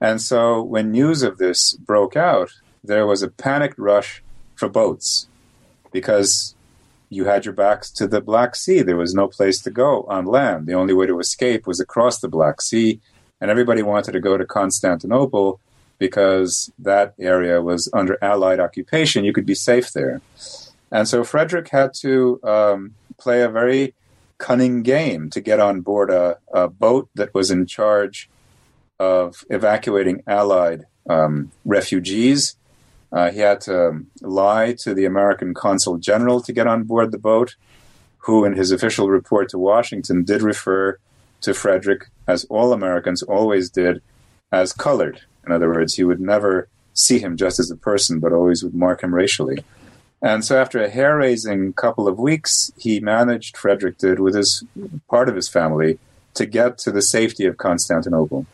[0.00, 2.50] And so when news of this broke out,
[2.82, 4.22] there was a panicked rush
[4.54, 5.28] for boats
[5.92, 6.54] because
[7.10, 8.82] you had your backs to the Black Sea.
[8.82, 10.66] There was no place to go on land.
[10.66, 13.00] The only way to escape was across the Black Sea,
[13.40, 15.60] and everybody wanted to go to Constantinople
[15.98, 19.24] because that area was under Allied occupation.
[19.24, 20.20] You could be safe there.
[20.90, 23.94] And so Frederick had to um, play a very
[24.38, 28.28] cunning game to get on board a, a boat that was in charge
[28.98, 32.56] of evacuating Allied um, refugees.
[33.14, 37.18] Uh, he had to lie to the American consul general to get on board the
[37.18, 37.54] boat,
[38.18, 40.98] who, in his official report to Washington, did refer
[41.42, 44.02] to Frederick, as all Americans always did,
[44.50, 45.20] as colored.
[45.46, 48.74] In other words, he would never see him just as a person, but always would
[48.74, 49.64] mark him racially.
[50.20, 54.64] And so, after a hair raising couple of weeks, he managed, Frederick did, with his
[55.08, 55.98] part of his family,
[56.32, 58.46] to get to the safety of Constantinople.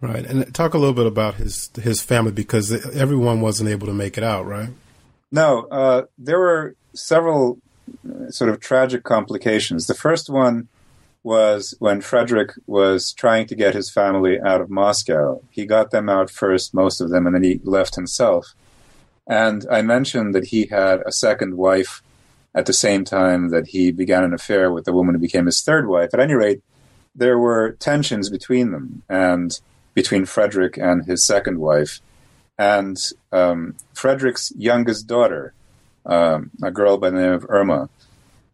[0.00, 3.92] Right, and talk a little bit about his his family because everyone wasn't able to
[3.92, 4.68] make it out, right?
[5.32, 7.58] No, uh, there were several
[8.08, 9.86] uh, sort of tragic complications.
[9.86, 10.68] The first one
[11.24, 15.42] was when Frederick was trying to get his family out of Moscow.
[15.50, 18.54] He got them out first, most of them, and then he left himself.
[19.26, 22.02] And I mentioned that he had a second wife
[22.54, 25.60] at the same time that he began an affair with the woman who became his
[25.60, 26.10] third wife.
[26.14, 26.62] At any rate,
[27.14, 29.60] there were tensions between them and
[29.98, 32.00] between Frederick and his second wife.
[32.56, 32.96] And
[33.32, 35.54] um, Frederick's youngest daughter,
[36.06, 37.88] um, a girl by the name of Irma,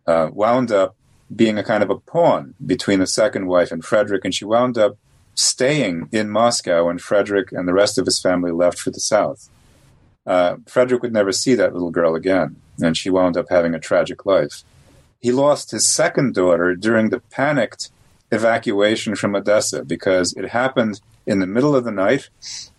[0.07, 0.97] uh, wound up
[1.37, 4.79] being a kind of a pawn between the second wife and Frederick, and she wound
[4.79, 4.97] up
[5.35, 9.51] staying in Moscow when Frederick and the rest of his family left for the south.
[10.27, 13.87] Uh, Frederick would never see that little girl again, and she wound up having a
[13.89, 14.65] tragic life.
[15.21, 17.91] He lost his second daughter during the panicked
[18.31, 22.29] evacuation from Odessa because it happened in the middle of the night.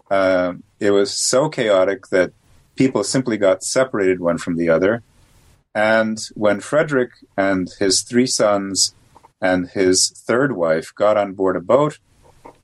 [0.10, 2.32] Uh, it was so chaotic that
[2.76, 5.04] people simply got separated one from the other.
[5.74, 8.96] And when Frederick and his three sons
[9.42, 12.00] and his third wife got on board a boat,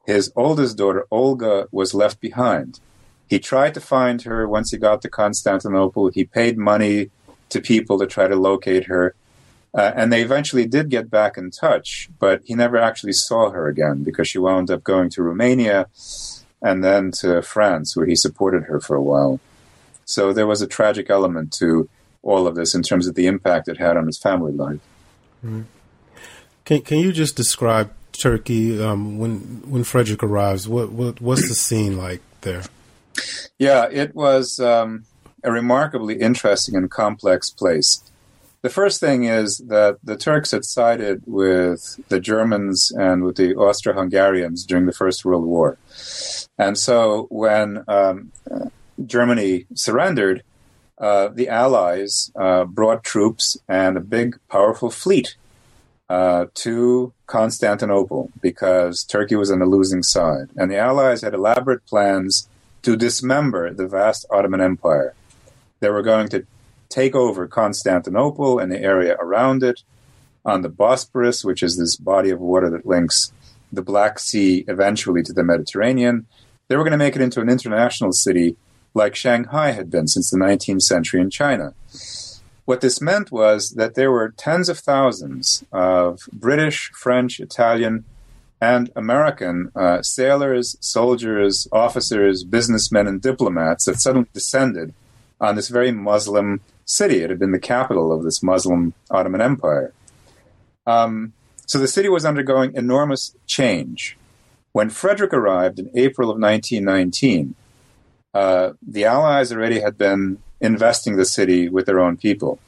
[0.05, 2.79] his oldest daughter, Olga, was left behind.
[3.27, 6.09] He tried to find her once he got to Constantinople.
[6.09, 7.11] He paid money
[7.49, 9.15] to people to try to locate her.
[9.73, 13.67] Uh, and they eventually did get back in touch, but he never actually saw her
[13.67, 15.87] again because she wound up going to Romania
[16.61, 19.39] and then to France, where he supported her for a while.
[20.03, 21.89] So there was a tragic element to
[22.21, 24.81] all of this in terms of the impact it had on his family life.
[25.43, 25.61] Mm-hmm.
[26.65, 30.67] Can Can you just describe Turkey um, when when Frederick arrives?
[30.67, 32.63] What, what what's the scene like there?
[33.57, 35.05] Yeah, it was um,
[35.43, 38.03] a remarkably interesting and complex place.
[38.61, 43.55] The first thing is that the Turks had sided with the Germans and with the
[43.55, 45.79] Austro Hungarians during the First World War.
[46.59, 48.31] And so when um,
[49.03, 50.43] Germany surrendered,
[50.99, 55.35] uh, the Allies uh, brought troops and a big, powerful fleet
[56.07, 60.49] uh, to Constantinople because Turkey was on the losing side.
[60.55, 62.47] And the Allies had elaborate plans
[62.83, 65.15] to dismember the vast Ottoman Empire.
[65.79, 66.45] They were going to
[66.91, 69.81] take over Constantinople and the area around it
[70.45, 73.31] on the Bosporus, which is this body of water that links
[73.71, 76.27] the Black Sea eventually to the Mediterranean.
[76.67, 78.55] They were going to make it into an international city
[78.93, 81.73] like Shanghai had been since the 19th century in China.
[82.65, 88.05] What this meant was that there were tens of thousands of British, French, Italian,
[88.61, 94.93] and American uh, sailors, soldiers, officers, businessmen, and diplomats that suddenly descended
[95.39, 96.61] on this very Muslim
[96.91, 97.21] city.
[97.21, 99.93] It had been the capital of this Muslim Ottoman Empire.
[100.85, 101.33] Um,
[101.65, 104.17] so the city was undergoing enormous change.
[104.73, 107.55] When Frederick arrived in April of 1919,
[108.33, 112.59] uh, the Allies already had been investing the city with their own people.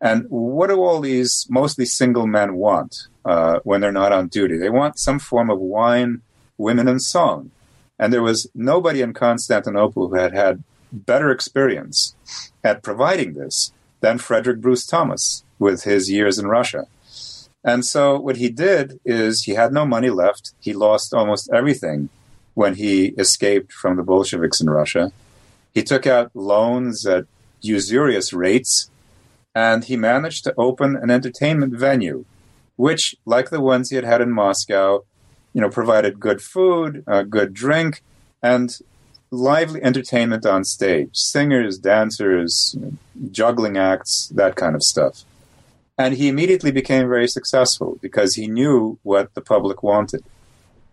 [0.00, 4.56] And what do all these mostly single men want uh, when they're not on duty?
[4.56, 6.22] They want some form of wine,
[6.56, 7.50] women, and song.
[7.98, 10.62] And there was nobody in Constantinople who had had
[10.92, 12.14] better experience
[12.62, 16.86] at providing this than Frederick Bruce Thomas with his years in Russia.
[17.64, 20.52] And so what he did is he had no money left.
[20.60, 22.08] He lost almost everything
[22.54, 25.12] when he escaped from the Bolsheviks in Russia.
[25.74, 27.26] He took out loans at
[27.60, 28.90] usurious rates,
[29.54, 32.24] and he managed to open an entertainment venue,
[32.76, 35.04] which, like the ones he had had in Moscow,
[35.52, 38.02] you know, provided good food, uh, good drink,
[38.42, 38.78] and
[39.30, 42.76] lively entertainment on stage singers, dancers,
[43.30, 45.24] juggling acts, that kind of stuff.
[45.98, 50.24] And he immediately became very successful because he knew what the public wanted.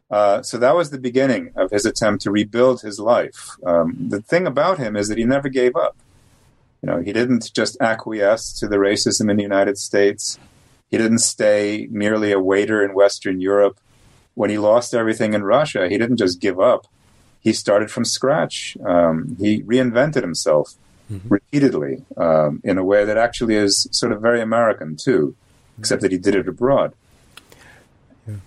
[0.10, 3.52] Uh, so that was the beginning of his attempt to rebuild his life.
[3.66, 5.96] Um, the thing about him is that he never gave up.
[6.82, 10.38] You know, he didn't just acquiesce to the racism in the United States.
[10.90, 13.80] He didn't stay merely a waiter in Western Europe.
[14.36, 16.88] When he lost everything in Russia, he didn't just give up
[17.46, 18.76] he started from scratch.
[18.84, 20.74] Um, he reinvented himself
[21.10, 21.28] mm-hmm.
[21.30, 25.36] repeatedly um, in a way that actually is sort of very American too,
[25.78, 26.94] except that he did it abroad.
[28.28, 28.38] Yeah.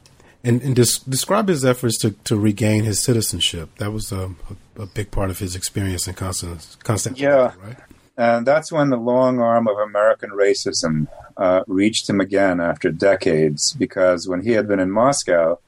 [0.43, 3.71] And, and des- describe his efforts to, to regain his citizenship.
[3.77, 4.37] That was um,
[4.77, 7.53] a, a, big part of his experience in Constant, Constant yeah.
[7.63, 7.77] right?
[8.17, 13.75] And that's when the long arm of American racism uh, reached him again after decades,
[13.75, 15.61] because when he had been in Moscow,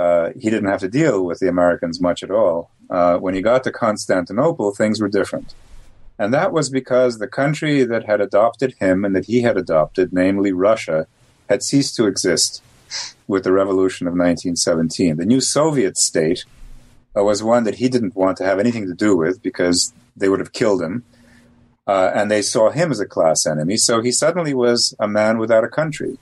[0.00, 2.70] uh, he didn't have to deal with the Americans much at all.
[2.88, 5.52] Uh, when he got to Constantinople, things were different.
[6.18, 10.10] And that was because the country that had adopted him and that he had adopted,
[10.10, 11.06] namely Russia,
[11.50, 12.62] had ceased to exist
[13.28, 15.18] with the revolution of 1917.
[15.18, 16.46] The new Soviet state
[17.14, 20.30] uh, was one that he didn't want to have anything to do with because they
[20.30, 21.04] would have killed him.
[21.86, 23.76] Uh, and they saw him as a class enemy.
[23.76, 26.16] So he suddenly was a man without a country.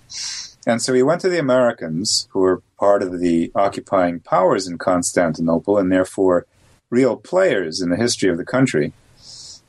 [0.67, 4.79] And so he went to the Americans, who were part of the occupying powers in
[4.79, 6.47] Constantinople and therefore
[6.91, 8.93] real players in the history of the country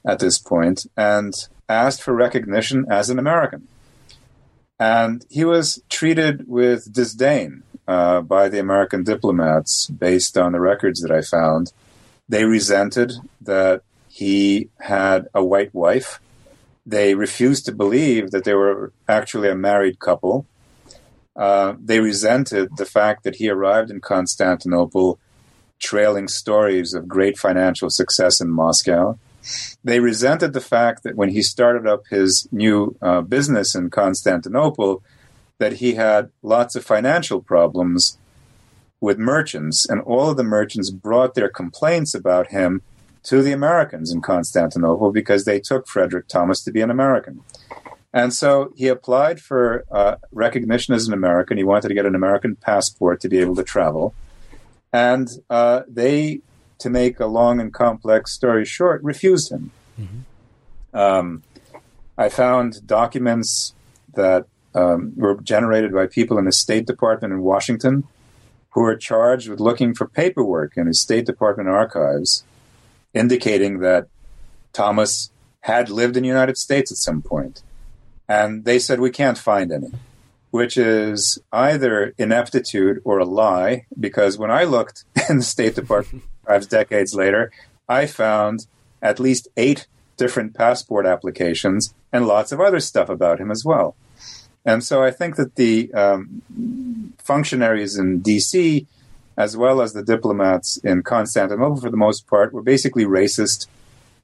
[0.06, 1.34] at this point, and
[1.68, 3.68] asked for recognition as an American.
[4.80, 11.02] And he was treated with disdain uh, by the American diplomats based on the records
[11.02, 11.74] that I found.
[12.30, 16.22] They resented that he had a white wife.
[16.86, 20.46] They refused to believe that they were actually a married couple
[21.40, 25.18] Uh, they resented the fact that he arrived in Constantinople
[25.80, 29.18] trailing stories of great financial success in Moscow.
[29.82, 35.02] They resented the fact that when he started up his new uh, business in Constantinople,
[35.60, 38.18] that he had lots of financial problems
[39.00, 42.82] with merchants, and all of the merchants brought their complaints about him
[43.24, 47.44] to the Americans in Constantinople because they took Frederick Thomas to be an American.
[48.14, 51.58] And so he applied for uh, recognition as an American.
[51.58, 54.16] He wanted to get an American passport to be able to travel.
[54.92, 56.42] And uh, they,
[56.80, 59.72] to make a long and complex story short, refused him.
[60.00, 60.98] Mm-hmm.
[60.98, 61.44] Um,
[62.18, 63.74] I found documents
[64.16, 68.06] that um, were generated by people in the State Department in Washington
[68.72, 72.44] who were charged with looking for paperwork in his State Department archives
[73.14, 74.08] indicating that
[74.74, 75.32] Thomas
[75.62, 77.62] had lived in the United States at some point.
[78.30, 79.92] And they said, we can't find any,
[80.52, 86.24] which is either ineptitude or a lie, because when I looked in the State Department
[86.46, 87.52] archives decades later,
[87.90, 88.68] I found
[89.02, 93.96] at least eight different passport applications and lots of other stuff about him as well.
[94.64, 96.44] And so I think that the um,
[97.18, 98.86] functionaries in DC,
[99.38, 103.68] as well as the diplomats in Constantinople, for the most part, were basically racist.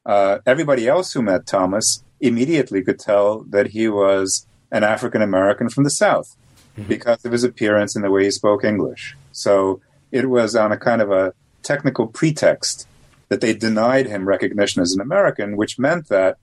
[0.06, 5.70] Uh, everybody else who met Thomas immediately could tell that he was an African American
[5.70, 6.36] from the South
[6.78, 6.88] mm-hmm.
[6.88, 9.16] because of his appearance and the way he spoke English.
[9.32, 12.88] So it was on a kind of a technical pretext
[13.30, 16.38] that they denied him recognition as an American, which meant that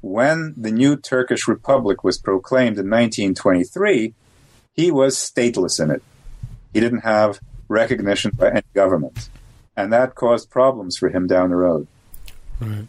[0.00, 4.14] when the new Turkish Republic was proclaimed in 1923,
[4.74, 6.02] he was stateless in it.
[6.72, 9.30] He didn't have recognition by any government.
[9.76, 11.86] And that caused problems for him down the road.
[12.60, 12.86] Right.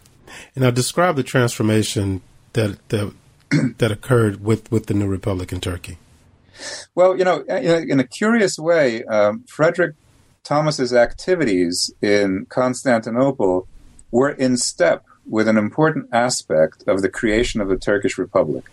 [0.56, 2.22] And now describe the transformation
[2.54, 3.14] that that,
[3.78, 5.98] that occurred with, with the new republic in Turkey.
[6.96, 9.96] Well, you know, in a curious way, um, Frederick
[10.44, 13.68] Thomas's activities in Constantinople
[14.12, 18.64] were in step with an important aspect of the creation of the Turkish Republic.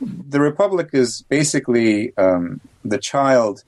[0.00, 3.64] The Republic is basically um, the child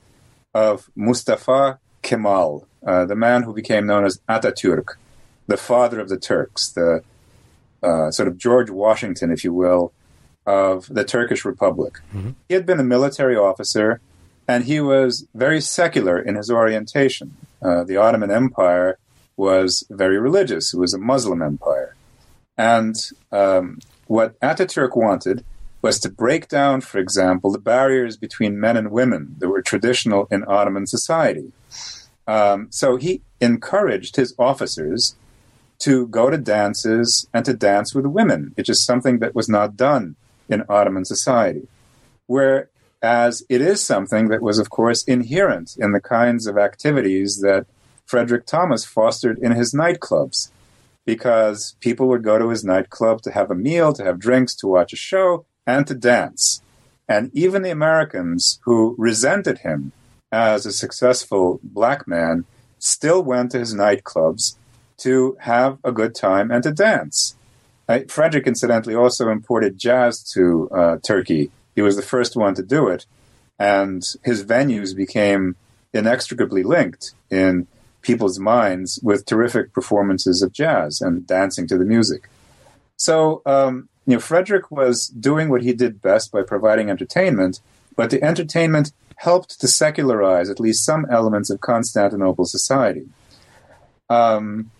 [0.53, 4.97] of Mustafa Kemal, uh, the man who became known as Ataturk,
[5.47, 7.03] the father of the Turks, the
[7.83, 9.93] uh, sort of George Washington, if you will,
[10.47, 12.01] of the Turkish Republic.
[12.15, 12.31] Mm-hmm.
[12.49, 14.01] He had been a military officer
[14.47, 17.37] and he was very secular in his orientation.
[17.63, 18.99] Uh, the Ottoman Empire
[19.37, 20.75] was very religious.
[20.75, 21.95] It was a Muslim empire.
[22.57, 22.95] And
[23.33, 25.45] um, what Ataturk wanted
[25.83, 30.27] was to break down, for example, the barriers between men and women that were traditional
[30.31, 31.53] in Ottoman society.
[32.27, 35.17] Um, so he encouraged his officers
[35.81, 38.55] to go to dances and to dance with women.
[38.57, 40.17] It's just something that was not done
[40.49, 41.69] in Ottoman society.
[42.27, 47.67] Whereas it is something that was, of course, inherent in the kinds of activities that
[48.07, 50.51] Frederick Thomas fostered in his nightclubs,
[51.07, 54.67] because people would go to his nightclub to have a meal, to have drinks, to
[54.67, 56.63] watch a show, and to dance.
[57.09, 59.93] And even the Americans who resented him
[60.33, 62.45] as a successful black man
[62.79, 64.57] still went to his nightclubs
[64.99, 67.37] to have a good time and to dance.
[68.09, 71.51] Frederick, incidentally, also imported jazz to uh, Turkey.
[71.75, 73.05] He was the first one to do it,
[73.59, 75.57] and his venues became
[75.93, 77.67] inextricably linked in
[78.01, 82.29] people's minds with terrific performances of jazz and dancing to the music.
[82.97, 87.61] So, um, you know, Frederick was doing what he did best by providing entertainment,
[87.97, 93.09] but the entertainment helped to secularize at least some elements of Constantinople society.
[94.11, 94.71] Um,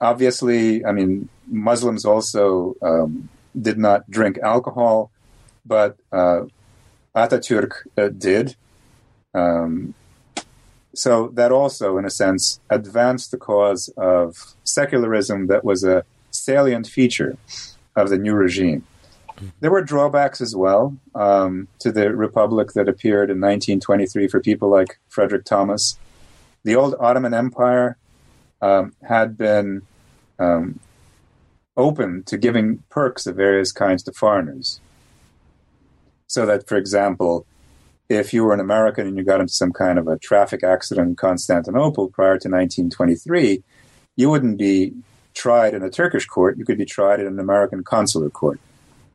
[0.00, 3.28] obviously, I mean, Muslims also um,
[3.60, 5.10] did not drink alcohol,
[5.64, 6.42] but uh,
[7.14, 8.56] Ataturk uh, did.
[9.34, 9.94] Um,
[10.94, 16.86] so that also, in a sense, advanced the cause of secularism that was a salient
[16.86, 17.36] feature
[17.96, 18.84] of the new regime.
[19.60, 24.68] There were drawbacks as well um, to the republic that appeared in 1923 for people
[24.68, 25.98] like Frederick Thomas.
[26.62, 27.96] The old Ottoman Empire
[28.62, 29.82] um, had been
[30.38, 30.80] um,
[31.76, 34.80] open to giving perks of various kinds to foreigners.
[36.26, 37.46] So that, for example,
[38.08, 41.08] if you were an American and you got into some kind of a traffic accident
[41.08, 43.62] in Constantinople prior to 1923,
[44.16, 44.92] you wouldn't be
[45.34, 46.58] tried in a Turkish court.
[46.58, 48.60] You could be tried in an American consular court.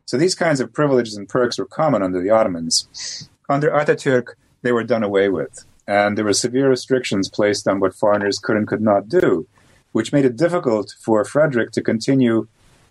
[0.05, 3.29] So these kinds of privileges and perks were common under the Ottomans.
[3.49, 7.95] Under Ataturk, they were done away with and there were severe restrictions placed on what
[7.95, 9.47] foreigners could and could not do,
[9.91, 12.47] which made it difficult for Frederick to continue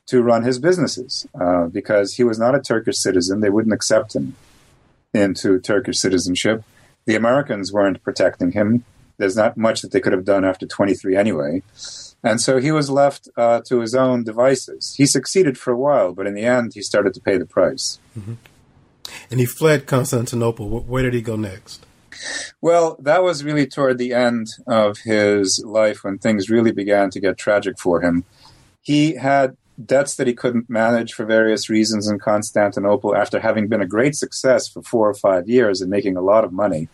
[0.07, 3.41] to run his businesses uh, because he was not a Turkish citizen.
[3.41, 4.37] They wouldn't accept him.
[5.15, 6.65] into Turkish citizenship.
[7.07, 8.85] The Americans weren't protecting him.
[9.17, 11.63] There's not much that they could have done after 23 anyway.
[12.25, 14.95] And so he was left uh, to his own devices.
[14.97, 17.99] He succeeded for a while, but in the end, he started to pay the price.
[18.19, 18.35] Mm-hmm.
[19.31, 20.69] And he fled Constantinople.
[20.69, 21.87] Where did he go next?
[22.61, 27.21] Well, that was really toward the end of his life when things really began to
[27.21, 28.25] get tragic for him.
[28.83, 33.81] He had debts that he couldn't manage for various reasons in Constantinople after having been
[33.81, 36.89] a great success for four or five years and making a lot of money.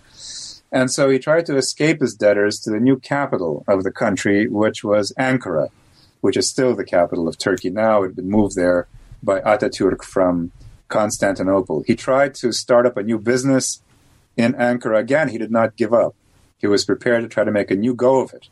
[0.73, 4.47] And so he tried to escape his debtors to the new capital of the country,
[4.49, 5.69] which was Ankara,
[6.21, 8.03] which is still the capital of Turkey now.
[8.03, 8.87] It had been moved there
[9.23, 10.53] by Ataturk from
[10.89, 11.83] Constantinople.
[11.87, 13.83] He tried to start up a new business
[14.37, 14.99] in Ankara.
[14.99, 16.15] Again, he did not give up.
[16.59, 18.49] He was prepared to try to make a new go of it.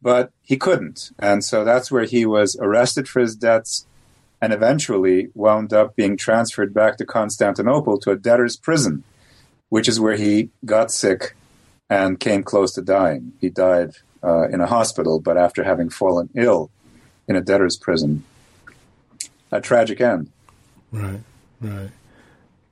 [0.00, 1.10] But he couldn't.
[1.18, 3.86] And so that's where he was arrested for his debts
[4.40, 9.02] and eventually wound up being transferred back to Constantinople to a debtor's prison,
[9.68, 11.34] which is where he got sick
[11.90, 13.32] and came close to dying.
[13.40, 13.92] He died
[14.22, 16.70] uh, in a hospital, but after having fallen ill
[17.26, 18.24] in a debtor's prison.
[19.50, 20.30] A tragic end.
[20.92, 21.20] Right,
[21.60, 21.90] right.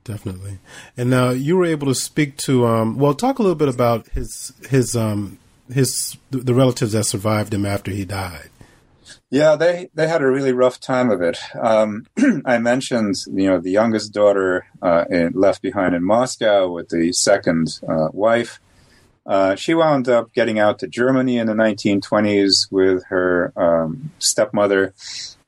[0.07, 0.59] Definitely.
[0.95, 4.07] And now you were able to speak to, um, well, talk a little bit about
[4.07, 5.37] his, his, um,
[5.69, 8.49] his, the relatives that survived him after he died.
[9.29, 11.37] Yeah, they, they had a really rough time of it.
[11.61, 12.05] Um,
[12.45, 17.11] I mentioned, you know, the youngest daughter uh, in, left behind in Moscow with the
[17.11, 18.61] second uh, wife.
[19.25, 24.93] Uh, she wound up getting out to Germany in the 1920s with her um, stepmother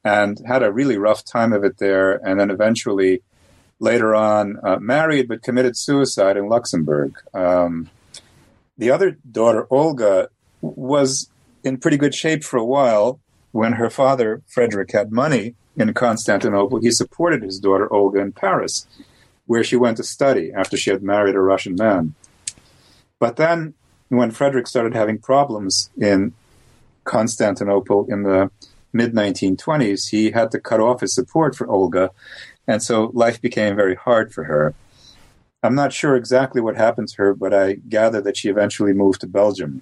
[0.04, 2.16] and had a really rough time of it there.
[2.28, 3.22] And then eventually,
[3.80, 7.16] later on, uh, married but committed suicide in Luxembourg.
[7.34, 7.90] Um,
[8.78, 10.30] the other daughter, Olga,
[10.62, 11.30] was
[11.64, 13.20] in pretty good shape for a while.
[13.52, 18.86] When her father, Frederick, had money in Constantinople, he supported his daughter, Olga, in Paris,
[19.48, 22.14] where she went to study after she had married a Russian man.
[23.18, 23.74] But then,
[24.10, 26.34] when Frederick started having problems in
[27.06, 28.52] Constantinople in the
[28.94, 32.12] mid 1920s, he had to cut off his support for Olga,
[32.70, 34.76] and so life became very hard for her.
[35.64, 39.22] I'm not sure exactly what happened to her, but I gather that she eventually moved
[39.22, 39.82] to Belgium.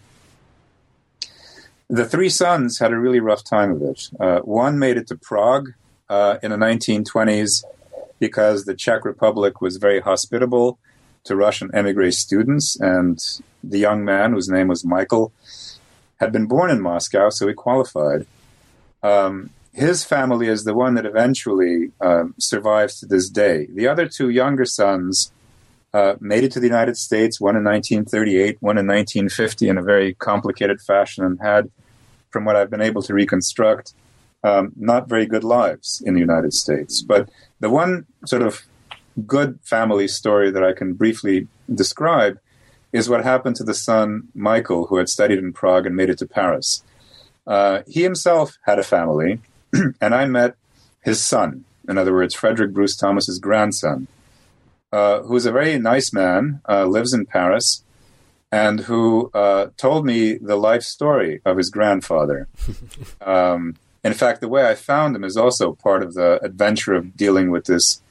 [1.89, 4.09] The three sons had a really rough time of it.
[4.17, 5.73] Uh, one made it to Prague
[6.09, 7.65] uh, in the 1920s
[8.19, 10.79] because the Czech Republic was very hospitable
[11.25, 13.21] to Russian emigre students, and
[13.61, 15.33] the young man, whose name was Michael,
[16.21, 18.25] had been born in Moscow, so he qualified.
[19.03, 23.67] Um, his family is the one that eventually um, survives to this day.
[23.71, 25.31] The other two younger sons
[25.93, 29.83] uh, made it to the United States, one in 1938, one in 1950, in a
[29.83, 31.69] very complicated fashion, and had,
[32.31, 33.93] from what I've been able to reconstruct,
[34.43, 37.03] um, not very good lives in the United States.
[37.03, 38.63] But the one sort of
[39.27, 42.39] good family story that I can briefly describe
[42.91, 46.17] is what happened to the son Michael, who had studied in Prague and made it
[46.17, 46.83] to Paris.
[47.45, 49.39] Uh, he himself had a family,
[50.01, 50.55] and I met
[51.01, 51.65] his son.
[51.87, 54.07] In other words, Frederick Bruce Thomas's grandson,
[54.91, 57.83] uh, who's a very nice man, uh, lives in Paris,
[58.51, 62.47] and who uh, told me the life story of his grandfather.
[63.21, 67.17] um, in fact, the way I found him is also part of the adventure of
[67.17, 68.01] dealing with this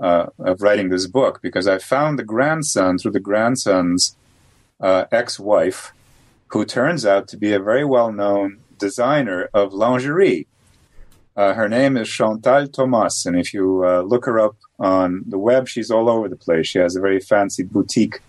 [0.00, 4.16] uh, of writing this book because I found the grandson through the grandson's
[4.80, 5.92] uh, ex-wife,
[6.48, 10.46] who turns out to be a very well-known designer of lingerie.
[11.38, 15.38] Uh, her name is Chantal Thomas, and if you uh, look her up on the
[15.38, 16.66] web, she's all over the place.
[16.66, 18.20] She has a very fancy boutique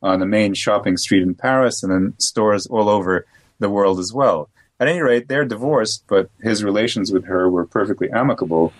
[0.00, 3.26] on the main shopping street in Paris, and then stores all over
[3.58, 4.48] the world as well.
[4.78, 8.72] At any rate, they're divorced, but his relations with her were perfectly amicable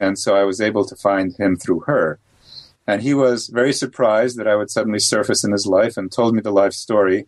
[0.00, 2.18] and so I was able to find him through her.
[2.86, 6.34] And he was very surprised that I would suddenly surface in his life and told
[6.34, 7.26] me the life story,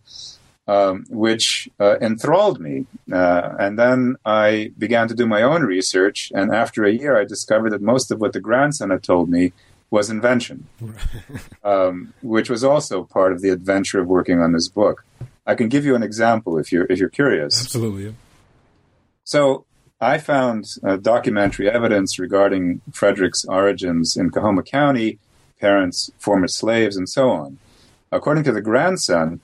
[0.69, 2.87] um, which uh, enthralled me.
[3.11, 6.33] Uh, and then I began to do my own research.
[6.35, 9.53] And after a year, I discovered that most of what the grandson had told me
[9.91, 10.67] was invention,
[11.64, 15.05] um, which was also part of the adventure of working on this book.
[15.47, 17.62] I can give you an example if you're if you're curious.
[17.62, 18.14] Absolutely.
[19.23, 19.64] So
[20.01, 25.19] I found uh, documentary evidence regarding Frederick's origins in Coahoma County,
[25.61, 27.59] parents, former slaves, and so on.
[28.11, 29.41] According to the grandson,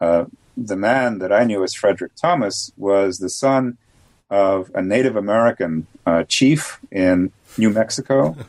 [0.00, 0.24] uh,
[0.56, 3.78] the man that I knew as Frederick Thomas was the son
[4.30, 8.36] of a Native American uh, chief in New Mexico.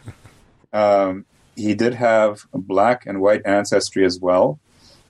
[0.74, 4.60] Um, he did have black and white ancestry as well,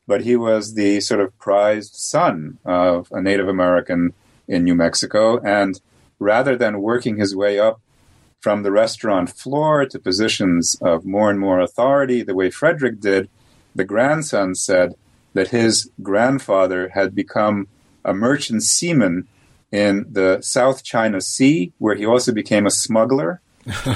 [0.05, 4.13] but he was the sort of prized son of a Native American
[4.47, 5.39] in New Mexico.
[5.39, 5.81] And
[6.19, 7.81] rather than working his way up
[8.39, 13.29] from the restaurant floor to positions of more and more authority, the way Frederick did,
[13.75, 14.95] the grandson said
[15.37, 17.67] that his grandfather had become
[18.03, 19.27] a merchant seaman
[19.71, 23.39] in the South China Sea, where he also became a smuggler.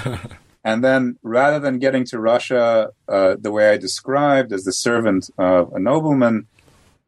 [0.64, 5.32] and then, rather than getting to Russia uh, the way I described as the servant
[5.40, 6.46] of a nobleman,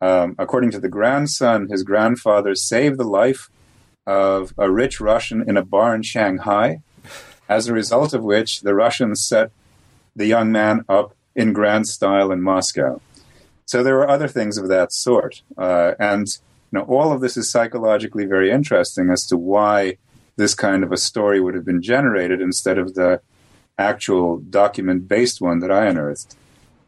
[0.02, 3.52] um, according to the grandson, his grandfather saved the life
[4.08, 6.82] of a rich Russian in a bar in Shanghai,
[7.48, 9.52] as a result of which the Russians set
[10.16, 13.00] the young man up in grand style in Moscow.
[13.66, 15.42] So there were other things of that sort.
[15.58, 16.28] Uh, and
[16.72, 19.98] now, all of this is psychologically very interesting as to why
[20.36, 23.22] this kind of a story would have been generated instead of the
[23.78, 26.36] actual document based one that I unearthed.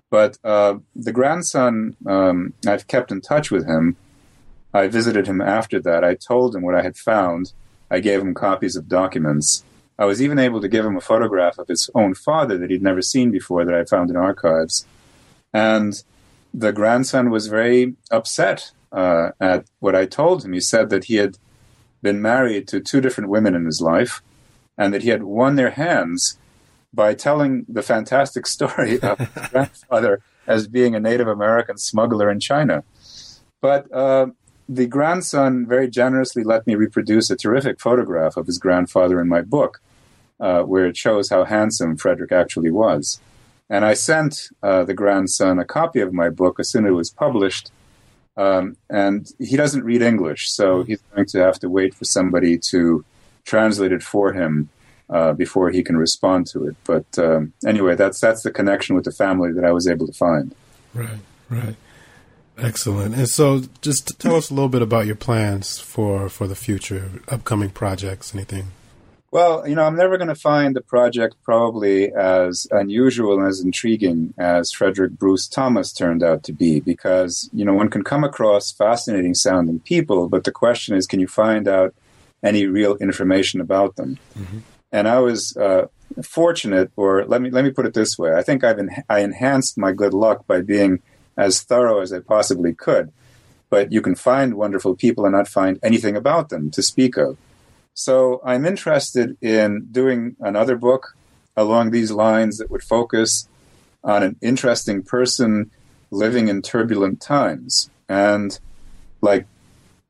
[0.09, 3.95] But uh, the grandson, um, I've kept in touch with him.
[4.73, 6.03] I visited him after that.
[6.03, 7.53] I told him what I had found.
[7.91, 9.63] I gave him copies of documents.
[9.97, 12.82] I was even able to give him a photograph of his own father that he'd
[12.82, 14.86] never seen before that I found in archives.
[15.53, 16.03] And
[16.57, 20.53] the grandson was very upset uh, at what I told him.
[20.53, 21.37] He said that he had
[22.01, 24.21] been married to two different women in his life
[24.77, 26.37] and that he had won their hands
[26.93, 32.39] by telling the fantastic story of his grandfather as being a Native American smuggler in
[32.39, 32.83] China.
[33.59, 34.27] But uh,
[34.69, 39.41] the grandson very generously let me reproduce a terrific photograph of his grandfather in my
[39.41, 39.81] book,
[40.39, 43.19] uh, where it shows how handsome Frederick actually was.
[43.70, 46.93] And I sent uh, the grandson a copy of my book as soon as it
[46.93, 47.72] was published,
[48.38, 52.59] um, and he doesn't read English, so he's going to have to wait for somebody
[52.70, 53.03] to
[53.45, 54.70] translate it for him
[55.09, 56.76] uh, before he can respond to it.
[56.86, 60.13] But um, anyway, that's that's the connection with the family that I was able to
[60.13, 60.53] find.
[60.93, 61.76] Right, right,
[62.57, 63.16] excellent.
[63.16, 67.11] And so, just tell us a little bit about your plans for for the future,
[67.30, 68.68] upcoming projects, anything.
[69.36, 73.59] Well, you know, I'm never going to find the project probably as unusual and as
[73.59, 78.23] intriguing as Frederick Bruce Thomas turned out to be because, you know, one can come
[78.23, 81.93] across fascinating sounding people, but the question is, can you find out
[82.43, 84.19] any real information about them?
[84.39, 84.59] Mm-hmm.
[84.93, 85.88] And I was uh,
[86.23, 89.19] fortunate, or let me let me put it this way: I think I've en- I
[89.19, 91.01] enhanced my good luck by being
[91.36, 93.11] as thorough as I possibly could.
[93.69, 97.36] But you can find wonderful people and not find anything about them to speak of.
[97.95, 101.15] So I'm interested in doing another book
[101.55, 103.47] along these lines that would focus
[104.03, 105.71] on an interesting person
[106.11, 107.89] living in turbulent times.
[108.09, 108.59] And
[109.21, 109.47] like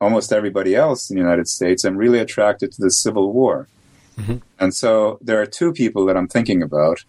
[0.01, 3.67] almost everybody else in the United States, I'm really attracted to the Civil War.
[4.17, 4.37] Mm-hmm.
[4.59, 7.05] And so there are two people that I'm thinking about.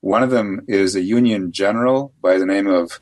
[0.00, 3.00] One of them is a Union general by the name of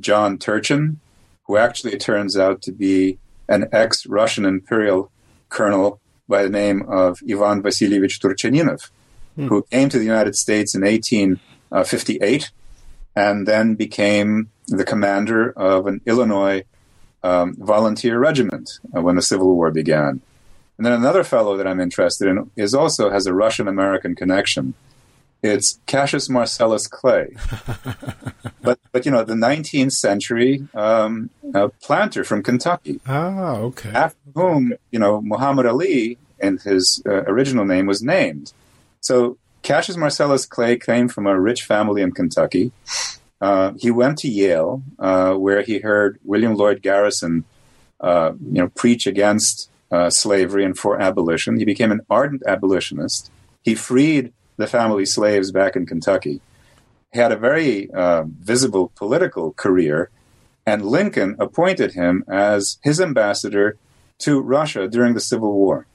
[0.00, 0.98] John Turchin,
[1.44, 3.18] who actually turns out to be
[3.48, 5.12] an ex Russian imperial
[5.50, 8.90] colonel by the name of Ivan Vasilievich Turchaninov,
[9.36, 9.48] hmm.
[9.48, 12.50] who came to the United States in 1858
[13.16, 16.64] and then became the commander of an Illinois
[17.22, 20.20] um, volunteer regiment uh, when the Civil War began.
[20.76, 24.74] And then another fellow that I'm interested in is also has a Russian American connection.
[25.44, 27.36] It's Cassius Marcellus Clay,
[28.62, 31.28] but but you know the 19th century um,
[31.82, 32.98] planter from Kentucky.
[33.06, 33.90] Ah, okay.
[33.90, 38.54] After whom you know Muhammad Ali and his uh, original name was named.
[39.02, 42.72] So Cassius Marcellus Clay came from a rich family in Kentucky.
[43.38, 47.44] Uh, he went to Yale, uh, where he heard William Lloyd Garrison,
[48.00, 51.58] uh, you know, preach against uh, slavery and for abolition.
[51.58, 53.30] He became an ardent abolitionist.
[53.62, 56.40] He freed the family slaves back in Kentucky.
[57.12, 60.10] He had a very uh, visible political career,
[60.66, 63.76] and Lincoln appointed him as his ambassador
[64.18, 65.86] to Russia during the Civil War.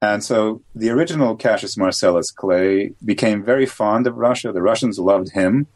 [0.00, 4.50] And so the original Cassius Marcellus Clay became very fond of Russia.
[4.50, 5.68] The Russians loved him.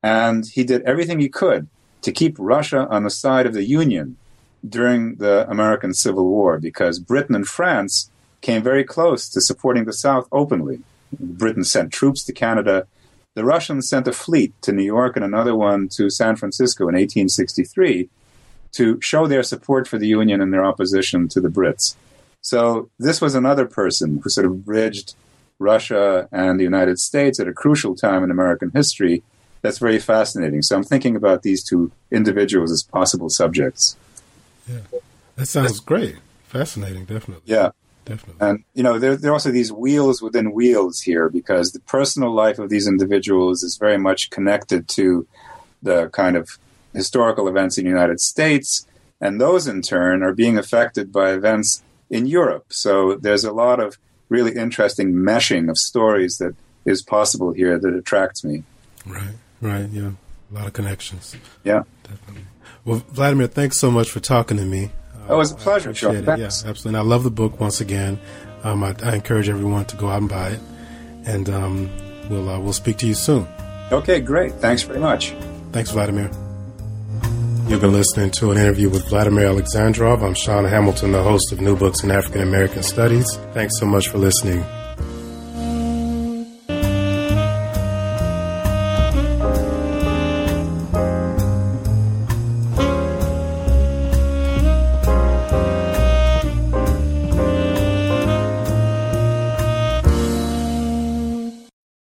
[0.00, 1.66] And he did everything he could
[2.02, 4.16] to keep Russia on the side of the Union
[4.66, 8.10] during the American Civil War because Britain and France
[8.40, 10.80] came very close to supporting the South openly.
[11.18, 12.86] Britain sent troops to Canada.
[13.34, 16.94] The Russians sent a fleet to New York and another one to San Francisco in
[16.94, 18.08] 1863
[18.72, 21.96] to show their support for the Union and their opposition to the Brits.
[22.40, 25.14] So this was another person who sort of bridged
[25.58, 29.22] Russia and the United States at a crucial time in American history.
[29.62, 30.62] That's very fascinating.
[30.62, 33.96] So I'm thinking about these two individuals as possible subjects.
[34.68, 35.00] Yeah,
[35.36, 36.16] that sounds great.
[36.44, 37.42] Fascinating, definitely.
[37.44, 37.70] Yeah,
[38.08, 38.46] definitely.
[38.46, 42.32] And you know, there, there are also these wheels within wheels here because the personal
[42.32, 45.26] life of these individuals is very much connected to
[45.82, 46.58] the kind of
[46.94, 48.86] historical events in the United States,
[49.20, 52.66] and those in turn are being affected by events in Europe.
[52.70, 53.98] So there's a lot of
[54.28, 56.54] really interesting meshing of stories that
[56.84, 58.64] is possible here that attracts me.
[59.06, 60.12] Right, right, yeah.
[60.50, 61.36] A lot of connections.
[61.64, 61.82] Yeah.
[62.04, 62.46] Definitely.
[62.84, 64.90] Well, Vladimir, thanks so much for talking to me.
[65.28, 66.16] Oh, it was a pleasure, Sean.
[66.16, 66.24] It.
[66.26, 66.88] Yeah, absolutely.
[66.88, 68.18] And I love the book once again.
[68.64, 70.60] Um, I, I, encourage everyone to go out and buy it.
[71.26, 71.90] And um,
[72.28, 73.46] we'll, uh, we'll speak to you soon.
[73.92, 74.54] Okay, great.
[74.54, 75.34] Thanks very much.
[75.72, 76.30] Thanks, Vladimir.
[77.68, 80.22] You've been listening to an interview with Vladimir Alexandrov.
[80.22, 83.36] I'm Sean Hamilton, the host of New Books in African American Studies.
[83.52, 84.64] Thanks so much for listening.